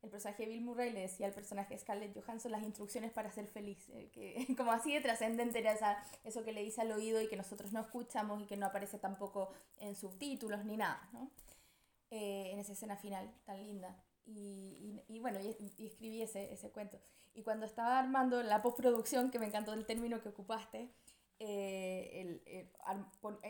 el 0.01 0.09
personaje 0.09 0.43
de 0.43 0.49
Bill 0.49 0.61
Murray 0.61 0.91
le 0.91 1.01
decía 1.01 1.27
al 1.27 1.33
personaje 1.33 1.77
Scarlett 1.77 2.15
Johansson 2.15 2.51
las 2.51 2.63
instrucciones 2.63 3.11
para 3.11 3.31
ser 3.31 3.47
feliz, 3.47 3.89
eh, 3.89 4.09
que 4.11 4.47
como 4.57 4.71
así 4.71 4.93
de 4.93 5.01
trascendente 5.01 5.59
era 5.59 5.73
esa, 5.73 6.03
eso 6.23 6.43
que 6.43 6.51
le 6.51 6.63
dice 6.63 6.81
al 6.81 6.91
oído 6.91 7.21
y 7.21 7.27
que 7.27 7.37
nosotros 7.37 7.71
no 7.73 7.81
escuchamos 7.81 8.41
y 8.41 8.45
que 8.45 8.57
no 8.57 8.67
aparece 8.67 8.99
tampoco 8.99 9.53
en 9.77 9.95
subtítulos 9.95 10.65
ni 10.65 10.77
nada, 10.77 11.09
¿no? 11.13 11.31
en 12.13 12.59
esa 12.59 12.73
escena 12.73 12.97
final 12.97 13.33
tan 13.45 13.63
linda. 13.63 13.95
Y, 14.25 15.03
y, 15.07 15.19
bueno, 15.19 15.39
y, 15.39 15.55
y, 15.77 15.87
escribí 15.87 16.21
ese, 16.21 16.53
ese 16.53 16.71
cuento. 16.71 16.99
Y 17.33 17.43
cuando 17.43 17.65
estaba 17.65 17.99
armando 17.99 18.43
la 18.43 18.61
postproducción, 18.61 19.31
que 19.31 19.39
me 19.39 19.47
encantó 19.47 19.73
el 19.73 19.85
término 19.85 20.21
que 20.21 20.29
ocupaste, 20.29 20.93
eh, 21.39 22.21
el, 22.21 22.43
eh, 22.45 22.71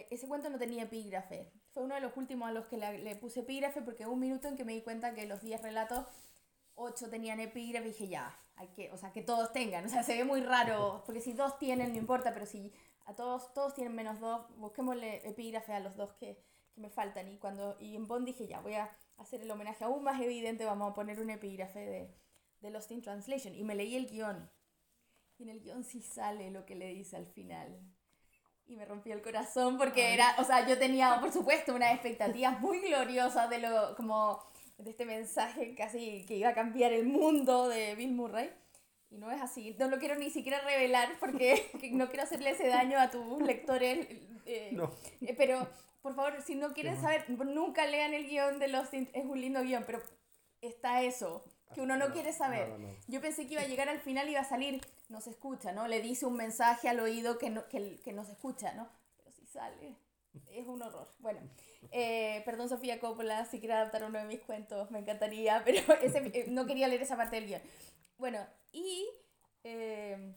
ese 0.10 0.28
cuento 0.28 0.50
no 0.50 0.58
tenía 0.58 0.84
epígrafe. 0.84 1.52
Fue 1.74 1.84
uno 1.84 1.96
de 1.96 2.02
los 2.02 2.16
últimos 2.16 2.48
a 2.48 2.54
los 2.54 2.66
que 2.68 2.78
le, 2.78 3.00
le 3.00 3.16
puse 3.18 3.42
epígrafe 3.42 3.82
porque 3.82 4.06
hubo 4.06 4.14
un 4.14 4.22
minuto 4.22 4.48
en 4.48 4.56
que 4.56 4.64
me 4.64 4.74
di 4.74 4.82
cuenta 4.82 5.14
que 5.14 5.26
los 5.26 5.42
10 5.42 5.62
relatos, 5.62 6.06
8 6.76 7.10
tenían 7.10 7.42
epígrafe 7.42 7.88
y 7.88 7.92
dije 7.92 8.08
ya, 8.08 8.40
hay 8.56 8.70
que, 8.70 8.92
o 8.92 8.98
sea, 8.98 9.12
que 9.12 9.22
todos 9.22 9.52
tengan. 9.52 9.86
O 9.86 9.90
sea, 9.90 10.04
se 10.04 10.16
ve 10.16 10.24
muy 10.24 10.42
raro, 10.42 11.04
porque 11.06 11.20
si 11.20 11.34
dos 11.34 11.60
tienen 11.60 11.92
no 11.92 11.98
importa, 11.98 12.34
pero 12.34 12.46
si 12.46 12.72
a 13.06 13.14
todos, 13.14 13.54
todos 13.54 13.74
tienen 13.74 13.94
menos 13.94 14.22
dos, 14.22 14.48
busquémosle 14.58 15.28
epígrafe 15.28 15.74
a 15.74 15.82
los 15.82 15.98
dos 15.98 16.14
que, 16.14 16.42
que 16.74 16.80
me 16.80 16.90
faltan. 16.90 17.28
Y, 17.30 17.38
cuando, 17.40 17.76
y 17.80 17.96
en 17.96 18.08
Bond 18.08 18.26
dije, 18.26 18.48
ya, 18.48 18.62
voy 18.62 18.76
a 18.76 18.96
hacer 19.22 19.42
el 19.42 19.52
homenaje 19.52 19.84
aún 19.84 20.04
más 20.04 20.22
evidente, 20.22 20.66
vamos 20.66 20.92
a 20.92 20.94
poner 20.94 21.20
un 21.20 21.30
epígrafe 21.30 21.80
de, 21.80 22.16
de 22.62 22.70
Lost 22.70 22.92
in 22.92 23.02
Translation. 23.02 23.56
Y 23.56 23.64
me 23.64 23.76
leí 23.76 23.96
el 23.96 24.08
guion. 24.08 24.50
Y 25.38 25.44
en 25.44 25.50
el 25.50 25.62
guion 25.62 25.84
sí 25.84 26.02
sale 26.02 26.52
lo 26.52 26.66
que 26.66 26.76
le 26.76 26.88
dice 26.88 27.18
al 27.18 27.28
final. 27.28 27.80
Y 28.68 28.76
me 28.76 28.86
rompió 28.86 29.14
el 29.14 29.22
corazón 29.22 29.78
porque 29.78 30.14
era, 30.14 30.36
o 30.38 30.44
sea, 30.44 30.68
yo 30.68 30.78
tenía, 30.78 31.20
por 31.20 31.32
supuesto, 31.32 31.76
unas 31.76 31.94
expectativas 31.94 32.60
muy 32.62 32.80
gloriosas 32.80 33.50
de 33.50 33.60
lo, 33.60 33.96
como, 33.96 34.42
de 34.78 34.92
este 34.92 35.06
mensaje 35.06 35.76
casi 35.76 36.26
que 36.26 36.36
iba 36.36 36.50
a 36.50 36.54
cambiar 36.54 36.94
el 36.94 37.06
mundo 37.06 37.68
de 37.68 37.96
Bill 37.96 38.14
Murray. 38.14 38.50
Y 39.10 39.18
no 39.18 39.30
es 39.30 39.42
así. 39.42 39.76
No 39.78 39.90
lo 39.90 40.00
quiero 40.00 40.16
ni 40.16 40.30
siquiera 40.30 40.62
revelar 40.62 41.10
porque 41.20 41.70
no 41.92 42.08
quiero 42.08 42.24
hacerle 42.24 42.52
ese 42.52 42.68
daño 42.68 43.00
a 43.00 43.10
tus 43.10 43.42
lectores. 43.42 44.08
Eh, 44.46 44.70
no. 44.72 44.92
Eh, 45.22 45.36
pero, 45.38 45.68
por 46.02 46.16
favor, 46.16 46.42
si 46.42 46.56
no 46.56 46.74
quieren 46.74 47.00
saber, 47.00 47.30
nunca 47.30 47.86
lean 47.86 48.14
el 48.14 48.28
guion 48.28 48.60
de 48.60 48.68
Lost 48.68 48.94
Es 48.94 49.26
un 49.26 49.40
lindo 49.40 49.62
guion, 49.62 49.84
pero 49.86 50.02
está 50.62 51.02
eso 51.04 51.44
que 51.74 51.82
uno 51.82 51.96
no, 51.98 52.12
quiere 52.12 52.34
saber. 52.34 52.70
Yo 53.08 53.22
pensé 53.22 53.48
que 53.48 53.54
iba 53.54 53.62
a 53.62 53.68
llegar 53.68 53.90
al 53.90 54.00
final 54.00 54.28
y 54.28 54.32
iba 54.32 54.42
a 54.42 54.46
salir, 54.46 54.82
no 55.10 55.22
se 55.22 55.30
escucha, 55.30 55.72
¿no? 55.72 55.88
Le 55.88 56.02
dice 56.02 56.26
un 56.26 56.36
mensaje 56.36 56.90
al 56.90 57.00
oído 57.00 57.38
que 57.38 57.50
no, 57.50 57.68
que, 57.68 58.00
que 58.00 58.14
no 58.14 58.26
se 58.26 58.34
escucha, 58.34 58.74
¿no? 58.74 58.90
Pero 59.18 59.32
si 59.32 59.46
sale, 59.46 59.96
es 60.52 60.68
un 60.68 60.82
horror. 60.82 61.14
Bueno, 61.20 61.40
eh, 61.92 62.42
perdón 62.46 62.70
Sofía 62.70 63.00
Coppola, 63.00 63.46
si 63.46 63.60
quiere 63.60 63.76
adaptar 63.76 64.04
uno 64.04 64.20
de 64.20 64.26
mis 64.26 64.42
cuentos, 64.42 64.92
me 64.92 65.00
encantaría, 65.00 65.62
pero 65.66 65.94
ese, 66.02 66.20
eh, 66.34 66.46
no 66.50 66.66
quería 66.66 66.88
leer 66.88 67.02
esa 67.02 67.18
parte 67.18 67.38
del 67.38 67.48
guion. 67.48 67.62
Bueno, 68.18 68.46
y, 68.72 69.08
eh, 69.64 70.36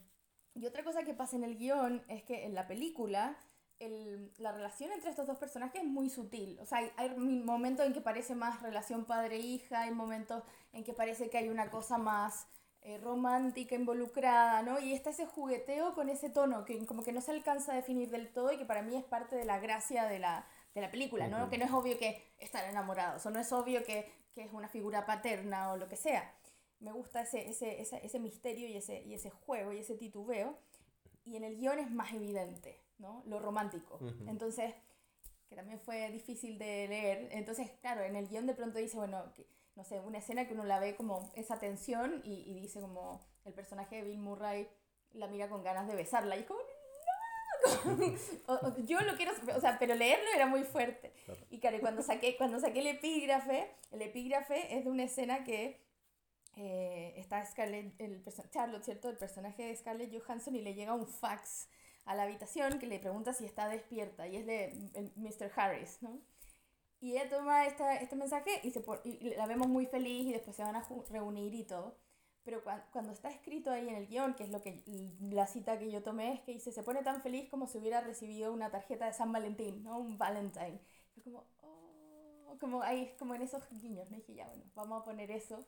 y 0.53 0.65
otra 0.65 0.83
cosa 0.83 1.03
que 1.03 1.13
pasa 1.13 1.35
en 1.35 1.43
el 1.43 1.57
guion 1.57 2.03
es 2.07 2.23
que 2.23 2.45
en 2.45 2.55
la 2.55 2.67
película 2.67 3.37
el, 3.79 4.31
la 4.37 4.51
relación 4.51 4.91
entre 4.91 5.09
estos 5.09 5.27
dos 5.27 5.37
personajes 5.37 5.81
es 5.81 5.87
muy 5.87 6.09
sutil. 6.09 6.59
O 6.61 6.65
sea, 6.65 6.79
hay, 6.79 6.91
hay 6.97 7.09
momentos 7.17 7.85
en 7.85 7.93
que 7.93 8.01
parece 8.01 8.35
más 8.35 8.61
relación 8.61 9.05
padre-hija, 9.05 9.81
hay 9.81 9.91
momentos 9.91 10.43
en 10.73 10.83
que 10.83 10.93
parece 10.93 11.29
que 11.29 11.37
hay 11.37 11.49
una 11.49 11.69
cosa 11.69 11.97
más 11.97 12.47
eh, 12.81 12.99
romántica 12.99 13.75
involucrada, 13.75 14.61
¿no? 14.61 14.79
Y 14.79 14.93
está 14.93 15.09
ese 15.09 15.25
jugueteo 15.25 15.95
con 15.95 16.07
ese 16.07 16.29
tono 16.29 16.65
que 16.65 16.85
como 16.85 17.03
que 17.03 17.11
no 17.11 17.21
se 17.21 17.31
alcanza 17.31 17.73
a 17.73 17.75
definir 17.75 18.11
del 18.11 18.31
todo 18.31 18.51
y 18.51 18.57
que 18.57 18.65
para 18.65 18.83
mí 18.83 18.95
es 18.95 19.03
parte 19.03 19.35
de 19.35 19.45
la 19.45 19.59
gracia 19.59 20.05
de 20.05 20.19
la, 20.19 20.47
de 20.75 20.81
la 20.81 20.91
película, 20.91 21.27
¿no? 21.27 21.49
Que 21.49 21.57
no 21.57 21.65
es 21.65 21.71
obvio 21.71 21.97
que 21.97 22.35
están 22.37 22.69
enamorados 22.69 23.25
o 23.25 23.31
no 23.31 23.39
es 23.39 23.51
obvio 23.51 23.83
que, 23.83 24.11
que 24.35 24.43
es 24.43 24.53
una 24.53 24.67
figura 24.69 25.05
paterna 25.05 25.71
o 25.71 25.77
lo 25.77 25.89
que 25.89 25.95
sea. 25.95 26.31
Me 26.79 26.91
gusta 26.91 27.21
ese, 27.21 27.49
ese, 27.49 27.81
ese, 27.81 28.05
ese 28.05 28.19
misterio 28.19 28.67
y 28.67 28.77
ese, 28.77 29.01
y 29.01 29.15
ese 29.15 29.31
juego 29.31 29.73
y 29.73 29.79
ese 29.79 29.95
titubeo. 29.95 30.59
Y 31.25 31.37
en 31.37 31.43
el 31.43 31.57
guion 31.57 31.79
es 31.79 31.89
más 31.89 32.13
evidente. 32.13 32.84
¿No? 32.97 33.23
Lo 33.25 33.39
romántico. 33.39 33.99
Entonces, 34.27 34.73
que 35.47 35.55
también 35.55 35.79
fue 35.79 36.09
difícil 36.11 36.57
de 36.57 36.87
leer. 36.87 37.29
Entonces, 37.31 37.71
claro, 37.81 38.01
en 38.01 38.15
el 38.15 38.27
guion 38.27 38.47
de 38.47 38.53
pronto 38.53 38.79
dice, 38.79 38.97
bueno, 38.97 39.31
no 39.75 39.83
sé, 39.83 39.99
una 39.99 40.19
escena 40.19 40.47
que 40.47 40.53
uno 40.53 40.63
la 40.63 40.79
ve 40.79 40.95
como 40.95 41.31
esa 41.35 41.59
tensión 41.59 42.21
y, 42.23 42.59
dice 42.59 42.81
como 42.81 43.25
el 43.43 43.53
personaje 43.53 43.97
de 43.97 44.03
Bill 44.03 44.19
Murray 44.19 44.67
la 45.11 45.27
mira 45.27 45.49
con 45.49 45.63
ganas 45.63 45.87
de 45.87 45.95
besarla 45.95 46.35
y 46.35 46.41
es 46.41 46.45
como, 46.45 46.59
no, 47.85 48.77
yo 48.85 48.99
lo 49.01 49.15
quiero, 49.15 49.31
o 49.55 49.59
sea, 49.59 49.77
pero 49.79 49.95
leerlo 49.95 50.27
era 50.33 50.45
muy 50.45 50.63
fuerte. 50.63 51.13
Y 51.49 51.59
claro, 51.59 51.79
cuando 51.79 52.01
saqué, 52.01 52.35
cuando 52.37 52.59
saqué 52.59 52.79
el 52.79 52.87
epígrafe, 52.87 53.71
el 53.91 54.01
epígrafe 54.01 54.77
es 54.77 54.83
de 54.83 54.91
una 54.91 55.03
escena 55.03 55.43
que 55.43 55.85
eh, 56.57 57.13
está 57.17 57.45
Scarlett, 57.45 57.99
el 57.99 58.23
Charlotte, 58.49 58.83
¿cierto? 58.83 59.09
El 59.09 59.17
personaje 59.17 59.63
de 59.63 59.75
Scarlett 59.75 60.13
Johansson 60.17 60.55
y 60.55 60.61
le 60.61 60.73
llega 60.73 60.93
un 60.93 61.07
fax 61.07 61.69
a 62.05 62.15
la 62.15 62.23
habitación 62.23 62.79
que 62.79 62.87
le 62.87 62.99
pregunta 62.99 63.33
si 63.33 63.45
está 63.45 63.67
despierta 63.67 64.27
y 64.27 64.37
es 64.37 64.45
de 64.45 65.11
Mr. 65.15 65.51
Harris, 65.55 66.01
¿no? 66.01 66.19
Y 67.01 67.11
ella 67.11 67.29
toma 67.29 67.65
esta, 67.65 67.95
este 67.97 68.15
mensaje 68.15 68.61
y, 68.63 68.71
se 68.71 68.83
y 69.03 69.35
la 69.35 69.45
vemos 69.47 69.67
muy 69.67 69.85
feliz 69.85 70.27
y 70.27 70.31
después 70.31 70.55
se 70.55 70.63
van 70.63 70.75
a 70.75 70.87
reunir 71.09 71.53
y 71.53 71.63
todo. 71.63 71.97
Pero 72.43 72.63
cuando 72.91 73.11
está 73.11 73.29
escrito 73.29 73.71
ahí 73.71 73.89
en 73.89 73.95
el 73.95 74.07
guion, 74.07 74.35
que 74.35 74.43
es 74.43 74.49
lo 74.49 74.61
que 74.61 74.83
la 75.19 75.47
cita 75.47 75.79
que 75.79 75.91
yo 75.91 76.03
tomé, 76.03 76.33
es 76.33 76.41
que 76.41 76.53
dice, 76.53 76.71
se 76.71 76.83
pone 76.83 77.01
tan 77.01 77.21
feliz 77.21 77.49
como 77.49 77.67
si 77.67 77.79
hubiera 77.79 78.01
recibido 78.01 78.53
una 78.53 78.69
tarjeta 78.69 79.07
de 79.07 79.13
San 79.13 79.31
Valentín, 79.31 79.83
¿no? 79.83 79.97
Un 79.97 80.17
Valentine. 80.19 80.79
Es 81.17 81.23
como, 81.23 81.43
oh, 81.63 82.57
como 82.59 82.83
ahí, 82.83 83.15
como 83.17 83.33
en 83.33 83.41
esos 83.41 83.67
guiños, 83.69 84.11
¿no? 84.11 84.17
Y 84.17 84.19
dije, 84.19 84.35
ya, 84.35 84.47
bueno, 84.47 84.63
vamos 84.75 85.01
a 85.01 85.05
poner 85.05 85.31
eso. 85.31 85.65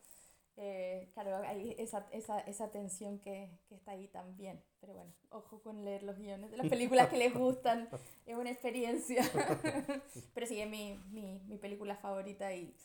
Eh, 0.59 1.11
claro, 1.13 1.37
hay 1.47 1.75
esa, 1.77 2.07
esa, 2.11 2.39
esa 2.39 2.71
tensión 2.71 3.19
que, 3.19 3.51
que, 3.69 3.75
está 3.75 3.91
ahí 3.91 4.07
también. 4.07 4.63
Pero 4.81 4.95
bueno, 4.95 5.13
ojo 5.29 5.61
con 5.61 5.85
leer 5.85 6.01
los 6.01 6.17
guiones 6.17 6.49
de 6.49 6.57
las 6.57 6.67
películas 6.67 7.09
que 7.09 7.17
les 7.17 7.33
gustan. 7.33 7.87
Es 8.25 8.35
una 8.35 8.49
experiencia. 8.49 9.23
Pero 10.33 10.47
sí, 10.47 10.59
es 10.59 10.69
mi, 10.69 10.99
mi, 11.11 11.39
mi, 11.47 11.57
película 11.57 11.95
favorita 11.95 12.53
y, 12.53 12.75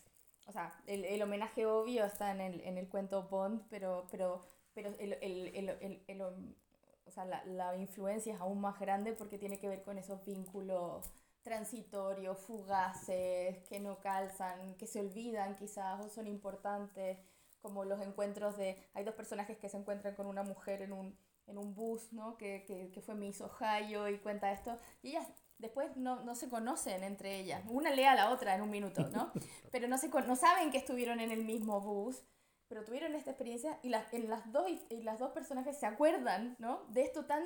o 0.46 0.52
sea, 0.52 0.72
el, 0.86 1.04
el, 1.04 1.20
homenaje 1.22 1.66
obvio 1.66 2.04
está 2.04 2.30
en 2.30 2.40
el, 2.40 2.60
en 2.60 2.78
el 2.78 2.88
cuento 2.88 3.24
Bond, 3.28 3.62
pero, 3.68 4.06
pero, 4.10 4.40
pero 4.72 4.94
el, 5.00 5.14
el, 5.14 5.68
el, 5.80 6.02
el 6.06 6.22
o 6.22 7.10
sea, 7.10 7.24
la, 7.24 7.44
la 7.44 7.76
influencia 7.76 8.34
es 8.34 8.40
aún 8.40 8.60
más 8.60 8.78
grande 8.78 9.14
porque 9.14 9.36
tiene 9.36 9.58
que 9.58 9.68
ver 9.68 9.82
con 9.82 9.98
esos 9.98 10.24
vínculos 10.24 11.10
transitorios, 11.42 12.38
fugaces, 12.38 13.58
que 13.68 13.80
no 13.80 13.98
calzan, 13.98 14.76
que 14.76 14.86
se 14.86 15.00
olvidan 15.00 15.56
quizás 15.56 16.04
o 16.04 16.08
son 16.08 16.28
importantes 16.28 17.18
como 17.62 17.84
los 17.84 18.00
encuentros 18.00 18.56
de, 18.56 18.84
hay 18.92 19.04
dos 19.04 19.14
personajes 19.14 19.56
que 19.56 19.68
se 19.68 19.78
encuentran 19.78 20.14
con 20.14 20.26
una 20.26 20.42
mujer 20.42 20.82
en 20.82 20.92
un, 20.92 21.16
en 21.46 21.58
un 21.58 21.74
bus, 21.74 22.12
¿no? 22.12 22.36
Que, 22.36 22.64
que, 22.66 22.90
que 22.90 23.00
fue 23.00 23.14
Miss 23.14 23.40
Ohio 23.40 24.08
y 24.08 24.18
cuenta 24.18 24.52
esto, 24.52 24.78
y 25.00 25.10
ellas 25.10 25.26
después 25.58 25.96
no, 25.96 26.22
no, 26.24 26.34
se 26.34 26.48
conocen 26.48 27.04
entre 27.04 27.38
ellas, 27.38 27.62
una 27.68 27.90
lee 27.90 28.04
a 28.04 28.14
la 28.14 28.30
otra 28.30 28.54
en 28.54 28.62
un 28.62 28.70
minuto, 28.70 29.08
¿no? 29.08 29.32
Pero 29.70 29.88
no, 29.88 29.96
se, 29.96 30.08
no 30.08 30.36
saben 30.36 30.70
que 30.70 30.78
estuvieron 30.78 31.20
en 31.20 31.30
el 31.30 31.44
mismo 31.44 31.80
bus, 31.80 32.22
pero 32.68 32.84
tuvieron 32.84 33.14
esta 33.14 33.32
experiencia 33.32 33.78
y, 33.82 33.90
las 33.90 34.10
en 34.14 34.30
las, 34.30 34.50
dos, 34.50 34.66
y 34.88 35.02
las 35.02 35.18
dos 35.18 35.32
personajes 35.32 35.78
se 35.78 35.84
acuerdan, 35.84 36.56
¿no? 36.58 36.86
De 36.88 37.02
esto 37.02 37.26
tan 37.26 37.44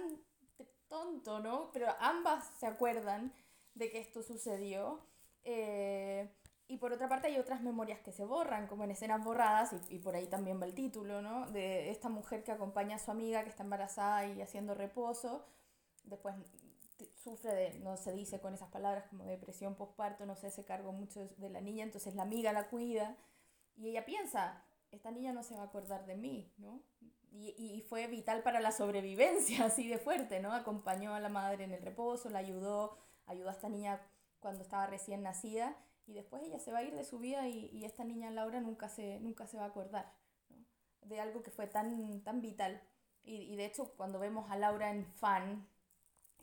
tonto, 0.89 1.41
¿no? 1.41 1.71
Pero 1.73 1.89
ambas 1.99 2.49
se 2.59 2.67
acuerdan 2.67 3.33
de 3.75 3.91
que 3.91 3.99
esto 3.99 4.23
sucedió. 4.23 5.05
Eh, 5.43 6.33
y 6.69 6.79
por 6.79 6.93
otra 6.93 7.09
parte 7.09 7.29
hay 7.29 7.39
otras 7.39 7.63
memorias 7.63 8.01
que 8.01 8.11
se 8.11 8.25
borran, 8.25 8.67
como 8.67 8.85
en 8.85 8.91
escenas 8.91 9.25
borradas, 9.25 9.73
y, 9.73 9.97
y, 9.97 9.99
por 10.01 10.17
ahí 10.17 10.27
también 10.27 10.61
va 10.61 10.67
el 10.67 10.75
título, 10.75 11.23
¿no? 11.23 11.47
De 11.51 11.91
esta 11.91 12.09
mujer 12.09 12.43
que 12.43 12.51
acompaña 12.51 12.97
a 12.97 12.99
su 12.99 13.11
amiga 13.11 13.45
que 13.45 13.51
está 13.51 13.63
embarazada 13.63 14.27
y 14.27 14.43
haciendo 14.43 14.75
reposo. 14.75 15.47
Después 16.05 16.35
sufre 17.23 17.55
de, 17.55 17.79
no 17.81 17.97
se 17.97 18.13
dice 18.13 18.41
con 18.41 18.55
esas 18.55 18.69
palabras, 18.69 19.05
como 19.11 19.25
depresión 19.25 19.77
postparto, 19.77 20.27
no 20.27 20.35
sé, 20.35 20.51
se 20.51 20.65
cargo 20.65 20.93
mucho 20.93 21.29
de 21.37 21.51
la 21.51 21.61
niña, 21.61 21.85
entonces 21.85 22.15
la 22.17 22.23
amiga 22.23 22.53
la 22.53 22.69
cuida. 22.69 23.17
Y 23.77 23.89
ella 23.89 24.05
piensa, 24.05 24.65
esta 24.91 25.13
niña 25.13 25.33
no 25.33 25.45
se 25.45 25.55
va 25.55 25.63
a 25.63 25.67
acordar 25.67 26.05
de 26.07 26.17
mí, 26.17 26.53
¿no? 26.59 26.83
Y, 27.31 27.55
y 27.59 27.83
fue 27.83 28.09
vital 28.09 28.43
para 28.43 28.59
la 28.61 28.73
sobrevivencia, 28.73 29.65
así 29.67 29.87
de 29.87 29.99
fuerte, 29.99 30.41
¿no? 30.41 30.53
Acompañó 30.53 31.15
a 31.15 31.21
la 31.21 31.29
madre 31.29 31.63
en 31.63 31.73
el 31.73 31.83
reposo, 31.83 32.29
la 32.29 32.41
ayudó, 32.41 32.99
ayudó 33.27 33.51
a 33.51 33.53
esta 33.53 33.69
niña 33.69 34.01
cuando 34.41 34.63
estaba 34.63 34.87
recién 34.87 35.23
nacida 35.23 35.77
y 36.07 36.15
después 36.15 36.43
ella 36.43 36.59
se 36.59 36.73
va 36.73 36.79
a 36.79 36.83
ir 36.83 36.95
de 36.95 37.05
su 37.05 37.19
vida 37.19 37.49
y, 37.49 37.69
y 37.73 37.85
esta 37.85 38.05
niña 38.05 38.31
Laura 38.31 38.61
nunca 38.61 38.89
se, 38.89 39.19
nunca 39.21 39.47
se 39.47 39.57
va 39.57 39.65
a 39.65 39.69
acordar 39.69 40.13
¿no? 40.51 40.57
de 41.03 41.21
algo 41.21 41.43
que 41.43 41.51
fue 41.51 41.67
tan, 41.67 42.23
tan 42.23 42.41
vital. 42.41 42.81
Y, 43.25 43.53
y, 43.53 43.57
de 43.57 43.67
hecho, 43.67 43.93
cuando 43.97 44.21
vemos 44.21 44.49
a 44.51 44.57
Laura 44.57 44.91
en 44.91 45.05
fan, 45.05 45.67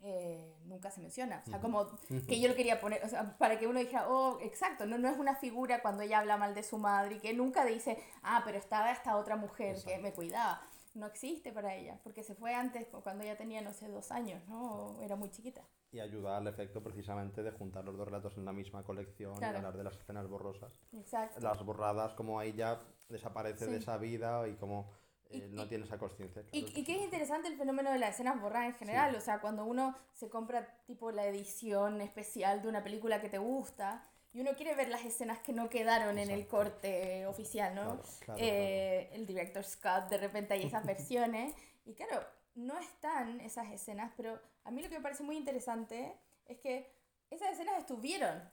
eh, 0.01 0.53
nunca 0.65 0.91
se 0.91 0.99
menciona. 0.99 1.41
O 1.47 1.49
sea, 1.49 1.61
como 1.61 1.87
que 2.27 2.41
yo 2.41 2.49
lo 2.49 2.55
quería 2.55 2.81
poner, 2.81 3.05
o 3.05 3.07
sea, 3.07 3.37
para 3.37 3.57
que 3.57 3.67
uno 3.67 3.79
dijera, 3.79 4.09
oh, 4.09 4.37
exacto, 4.41 4.85
no, 4.85 4.97
no 4.97 5.07
es 5.07 5.17
una 5.17 5.35
figura 5.35 5.81
cuando 5.81 6.03
ella 6.03 6.19
habla 6.19 6.35
mal 6.35 6.53
de 6.53 6.63
su 6.63 6.77
madre 6.77 7.15
y 7.15 7.19
que 7.19 7.33
nunca 7.33 7.63
dice, 7.63 7.97
ah, 8.21 8.41
pero 8.43 8.57
estaba 8.57 8.91
esta 8.91 9.15
otra 9.15 9.37
mujer 9.37 9.75
exacto. 9.75 9.91
que 9.91 9.97
me 9.99 10.11
cuidaba. 10.11 10.61
No 10.93 11.07
existe 11.07 11.53
para 11.53 11.73
ella, 11.73 11.97
porque 12.03 12.21
se 12.21 12.35
fue 12.35 12.53
antes, 12.53 12.85
cuando 13.01 13.23
ella 13.23 13.37
tenía, 13.37 13.61
no 13.61 13.71
sé, 13.71 13.87
dos 13.87 14.11
años, 14.11 14.45
¿no? 14.49 15.01
Era 15.01 15.15
muy 15.15 15.31
chiquita 15.31 15.63
y 15.93 15.99
ayuda 15.99 16.37
al 16.37 16.47
efecto 16.47 16.81
precisamente 16.81 17.43
de 17.43 17.51
juntar 17.51 17.85
los 17.85 17.95
dos 17.95 18.07
relatos 18.07 18.35
en 18.37 18.45
la 18.45 18.51
misma 18.51 18.81
colección 18.83 19.35
claro. 19.37 19.53
y 19.53 19.57
hablar 19.57 19.77
de 19.77 19.83
las 19.83 19.95
escenas 19.95 20.27
borrosas. 20.27 20.73
Exacto. 20.91 21.39
Las 21.39 21.63
borradas, 21.63 22.13
como 22.15 22.39
ahí 22.39 22.53
ya 22.53 22.81
desaparece 23.09 23.65
sí. 23.65 23.71
de 23.71 23.77
esa 23.77 23.97
vida 23.97 24.47
y 24.47 24.55
como 24.55 24.91
eh, 25.29 25.47
y, 25.51 25.55
no 25.55 25.67
tiene 25.67 25.85
esa 25.85 25.99
conciencia. 25.99 26.41
Claro. 26.41 26.57
Y, 26.57 26.79
y 26.79 26.83
que 26.83 26.95
es 26.95 27.03
interesante 27.03 27.47
el 27.47 27.57
fenómeno 27.57 27.91
de 27.91 27.99
las 27.99 28.15
escenas 28.15 28.41
borradas 28.41 28.69
en 28.69 28.75
general, 28.75 29.11
sí. 29.11 29.17
o 29.17 29.21
sea, 29.21 29.39
cuando 29.39 29.65
uno 29.65 29.95
se 30.13 30.29
compra 30.29 30.67
tipo 30.87 31.11
la 31.11 31.27
edición 31.27 32.01
especial 32.01 32.63
de 32.63 32.69
una 32.69 32.83
película 32.83 33.21
que 33.21 33.29
te 33.29 33.37
gusta 33.37 34.07
y 34.33 34.41
uno 34.41 34.55
quiere 34.55 34.73
ver 34.73 34.89
las 34.89 35.05
escenas 35.05 35.39
que 35.39 35.53
no 35.53 35.69
quedaron 35.69 36.17
Exacto. 36.17 36.31
en 36.31 36.39
el 36.39 36.47
corte 36.47 37.25
oficial, 37.27 37.75
¿no? 37.75 38.01
Claro, 38.25 38.39
eh, 38.41 39.11
el 39.13 39.27
director 39.27 39.63
Scott, 39.63 40.09
de 40.09 40.17
repente 40.17 40.55
hay 40.55 40.63
esas 40.63 40.83
versiones 40.85 41.53
y 41.85 41.93
claro, 41.93 42.25
no 42.55 42.77
están 42.79 43.39
esas 43.41 43.71
escenas, 43.71 44.11
pero 44.15 44.39
a 44.63 44.71
mí 44.71 44.81
lo 44.81 44.89
que 44.89 44.97
me 44.97 45.03
parece 45.03 45.23
muy 45.23 45.37
interesante 45.37 46.17
es 46.45 46.59
que 46.59 46.93
esas 47.29 47.51
escenas 47.51 47.79
estuvieron, 47.79 48.49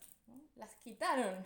las 0.54 0.74
quitaron. 0.76 1.44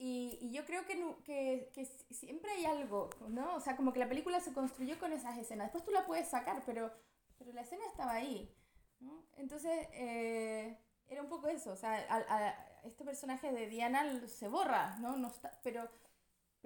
Y, 0.00 0.38
y 0.40 0.52
yo 0.52 0.64
creo 0.64 0.86
que, 0.86 0.94
que, 1.24 1.70
que, 1.74 2.14
siempre 2.14 2.52
hay 2.52 2.64
algo, 2.66 3.10
¿no? 3.28 3.56
O 3.56 3.60
sea, 3.60 3.76
como 3.76 3.92
que 3.92 3.98
la 3.98 4.08
película 4.08 4.38
se 4.40 4.52
construyó 4.52 4.98
con 5.00 5.12
esas 5.12 5.36
escenas. 5.36 5.66
Después 5.66 5.84
tú 5.84 5.90
la 5.90 6.06
puedes 6.06 6.28
sacar, 6.28 6.62
pero, 6.64 6.92
pero 7.36 7.52
la 7.52 7.62
escena 7.62 7.84
estaba 7.86 8.12
ahí. 8.12 8.54
Entonces, 9.36 9.88
eh, 9.92 10.78
era 11.08 11.22
un 11.22 11.28
poco 11.28 11.48
eso, 11.48 11.72
o 11.72 11.76
sea, 11.76 11.98
este 12.84 13.04
personaje 13.04 13.52
de 13.52 13.68
Diana 13.68 14.26
se 14.26 14.48
borra, 14.48 14.96
¿no? 14.98 15.16
no 15.16 15.28
está, 15.28 15.58
pero, 15.62 15.88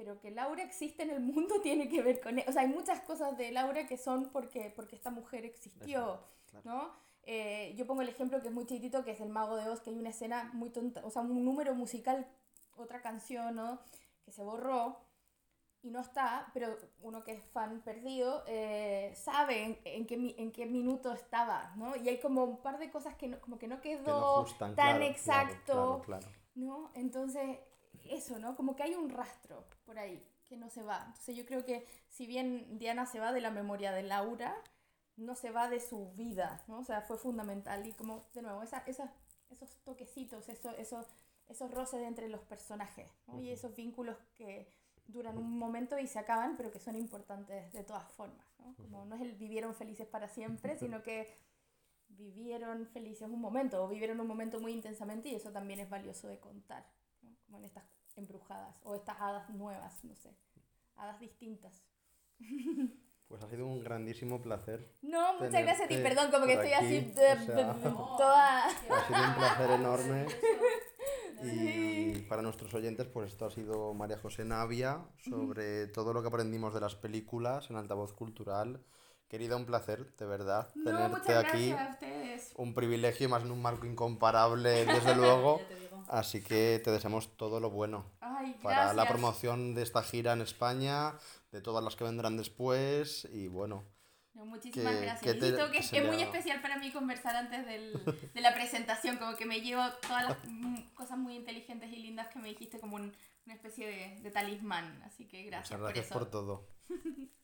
pero 0.03 0.19
que 0.19 0.33
Laura 0.33 0.65
existe 0.65 1.05
en 1.05 1.11
el 1.11 1.21
mundo 1.21 1.61
tiene 1.63 1.89
que 1.89 2.03
ver 2.03 2.21
con... 2.21 2.39
E, 2.39 2.45
o 2.49 2.53
sea, 2.53 2.63
hay 2.63 2.69
muchas 2.69 3.01
cosas 3.03 3.37
de 3.39 3.53
Laura 3.53 3.87
que 3.87 3.97
son 3.97 4.31
porque, 4.31 4.73
porque 4.75 4.97
esta 4.97 5.11
mujer 5.11 5.45
existió, 5.45 6.21
¿no? 6.65 6.91
Eh, 7.25 7.73
yo 7.77 7.87
pongo 7.87 8.03
el 8.03 8.09
ejemplo 8.09 8.43
que 8.43 8.49
es 8.49 8.55
muy 8.55 8.67
chiquitito, 8.67 9.05
que 9.05 9.13
es 9.13 9.21
El 9.21 9.29
Mago 9.29 9.55
de 9.57 9.69
Oz, 9.69 9.81
que 9.81 9.91
hay 9.91 9.97
una 9.97 10.09
escena 10.09 10.51
muy 10.55 10.71
tonta, 10.71 11.03
o 11.05 11.11
sea, 11.11 11.23
un 11.23 11.45
número 11.45 11.73
musical, 11.75 12.27
otra 12.77 13.01
canción, 13.01 13.55
¿no? 13.55 13.81
Que 14.25 14.33
se 14.33 14.43
borró 14.43 14.99
y 15.83 15.91
no 15.91 16.01
está, 16.01 16.51
pero 16.53 16.77
uno 17.01 17.23
que 17.23 17.33
es 17.33 17.45
fan 17.53 17.81
perdido 17.83 18.43
eh, 18.49 19.13
sabe 19.15 19.81
en, 19.85 20.07
qué, 20.07 20.35
en 20.37 20.51
qué 20.51 20.67
minuto 20.67 21.13
estaba, 21.13 21.73
¿no? 21.77 21.95
Y 21.95 22.09
hay 22.09 22.19
como 22.19 22.43
un 22.43 22.61
par 22.61 22.81
de 22.81 22.91
cosas 22.91 23.15
que 23.15 23.29
no, 23.29 23.41
como 23.41 23.57
que 23.57 23.69
no 23.69 23.81
quedó 23.81 24.45
tan 24.75 25.03
exacto, 25.03 26.03
¿no? 26.57 26.91
Entonces, 26.95 27.61
eso, 28.11 28.39
¿no? 28.39 28.57
Como 28.57 28.77
que 28.77 28.83
hay 28.83 28.95
un 28.95 29.11
rastro 29.11 29.65
por 29.85 29.99
ahí 29.99 30.27
que 30.47 30.57
no 30.57 30.69
se 30.71 30.83
va. 30.83 31.05
Entonces 31.07 31.37
yo 31.37 31.47
creo 31.47 31.65
que 31.65 31.87
si 32.09 32.27
bien 32.27 32.79
Diana 32.79 33.07
se 33.07 33.21
va 33.21 33.33
de 33.33 33.41
la 33.41 33.51
memoria 33.51 33.93
de 33.93 34.03
Laura, 34.03 34.55
no 35.17 35.35
se 35.35 35.51
va 35.51 35.69
de 35.69 35.81
su 35.81 36.13
vida, 36.13 36.63
¿no? 36.69 36.81
O 36.81 36.85
sea, 36.85 37.03
fue 37.03 37.19
fundamental. 37.19 37.87
Y 37.87 37.93
como, 37.93 38.27
de 38.35 38.43
nuevo, 38.43 38.63
esa, 38.63 38.79
esa, 38.87 39.13
esos 39.51 39.77
toquecitos, 39.85 40.49
eso, 40.49 40.71
eso, 40.77 41.07
esos 41.49 41.71
roces 41.71 42.03
entre 42.03 42.29
los 42.29 42.41
personajes, 42.43 43.11
¿no? 43.27 43.41
Y 43.41 43.51
esos 43.51 43.75
vínculos 43.75 44.17
que 44.35 44.69
duran 45.07 45.37
un 45.37 45.59
momento 45.59 45.99
y 45.99 46.07
se 46.07 46.19
acaban, 46.19 46.57
pero 46.57 46.71
que 46.71 46.79
son 46.79 46.97
importantes 46.97 47.73
de 47.73 47.85
todas 47.85 48.11
formas, 48.13 48.47
¿no? 48.59 48.75
Como 48.77 49.05
no 49.05 49.17
es 49.17 49.23
el 49.23 49.33
vivieron 49.33 49.75
felices 49.75 50.07
para 50.07 50.29
siempre, 50.29 50.77
sino 50.77 51.03
que 51.03 51.35
vivieron 52.09 52.87
felices 52.87 53.29
un 53.29 53.41
momento, 53.41 53.85
o 53.85 53.89
vivieron 53.89 54.21
un 54.21 54.27
momento 54.27 54.61
muy 54.61 54.73
intensamente, 54.73 55.29
y 55.29 55.35
eso 55.35 55.51
también 55.51 55.81
es 55.81 55.89
valioso 55.89 56.29
de 56.29 56.39
contar, 56.39 56.87
¿no? 57.53 57.59
Como 57.59 57.59
en 57.59 57.65
estas 57.65 57.85
embrujadas, 58.17 58.77
o 58.85 58.95
estas 58.95 59.21
hadas 59.21 59.49
nuevas, 59.51 60.05
no 60.05 60.15
sé, 60.17 60.35
hadas 60.97 61.21
distintas. 61.21 61.83
Pues 63.29 63.43
ha 63.43 63.49
sido 63.49 63.67
un 63.67 63.83
grandísimo 63.83 64.43
placer. 64.43 64.95
No, 65.01 65.33
muchas 65.39 65.63
gracias 65.63 65.81
a 65.81 65.89
ti, 65.89 65.97
perdón, 66.03 66.31
como 66.31 66.45
que 66.45 66.53
estoy 66.53 66.73
así 66.73 67.01
toda... 67.15 68.67
Ha 68.67 68.71
sido 69.07 69.25
un 69.27 69.35
placer 69.35 69.71
enorme. 69.71 70.27
Y 71.43 72.21
para 72.29 72.43
nuestros 72.43 72.75
oyentes, 72.75 73.07
pues 73.07 73.33
esto 73.33 73.47
ha 73.47 73.51
sido 73.51 73.95
María 73.95 74.19
José 74.19 74.45
Navia 74.45 75.07
sobre 75.29 75.87
todo 75.87 76.13
lo 76.13 76.21
que 76.21 76.29
aprendimos 76.29 76.75
de 76.75 76.81
las 76.81 76.95
películas 76.95 77.71
en 77.71 77.77
altavoz 77.77 78.13
cultural. 78.13 78.85
Querida, 79.29 79.57
un 79.57 79.65
placer, 79.65 80.15
de 80.17 80.27
verdad, 80.27 80.71
tenerte 80.85 81.35
aquí. 81.35 81.75
Un 82.57 82.75
privilegio, 82.75 83.31
más 83.31 83.43
en 83.43 83.51
un 83.51 83.63
marco 83.63 83.87
incomparable, 83.87 84.85
desde 84.85 85.17
luego. 85.17 85.61
Así 86.09 86.43
que 86.43 86.81
te 86.83 86.91
deseamos 86.91 87.37
todo 87.37 87.61
lo 87.61 87.71
bueno 87.71 88.05
para 88.63 88.93
la 88.95 89.07
promoción 89.07 89.75
de 89.75 89.83
esta 89.83 90.03
gira 90.03 90.33
en 90.33 90.41
España, 90.41 91.15
de 91.51 91.61
todas 91.61 91.83
las 91.83 91.97
que 91.97 92.05
vendrán 92.05 92.37
después 92.37 93.29
y 93.33 93.49
bueno. 93.49 93.85
muchísimas 94.35 95.01
gracias. 95.01 95.35
Que, 95.35 95.41
que, 95.41 95.99
es 95.99 96.07
muy 96.07 96.23
especial 96.23 96.61
para 96.61 96.79
mí 96.79 96.91
conversar 96.91 97.37
antes 97.37 97.67
del, 97.67 97.93
de 98.35 98.41
la 98.41 98.55
presentación, 98.55 99.17
como 99.17 99.37
que 99.37 99.47
me 99.47 99.61
llevo 99.61 99.83
todas 100.07 100.29
las 100.29 100.37
cosas 100.95 101.19
muy 101.19 101.37
inteligentes 101.37 101.91
y 101.93 101.97
lindas 101.97 102.29
que 102.29 102.39
me 102.39 102.49
dijiste 102.49 102.81
como 102.81 102.97
una 102.97 103.55
especie 103.55 103.87
de, 103.87 104.21
de, 104.23 104.31
talismán, 104.31 105.03
así 105.05 105.27
que 105.27 105.45
gracias. 105.45 105.79
Muchas 105.79 105.95
gracias 105.95 106.13
por, 106.13 106.23
por 106.23 106.31
todo. 106.31 106.67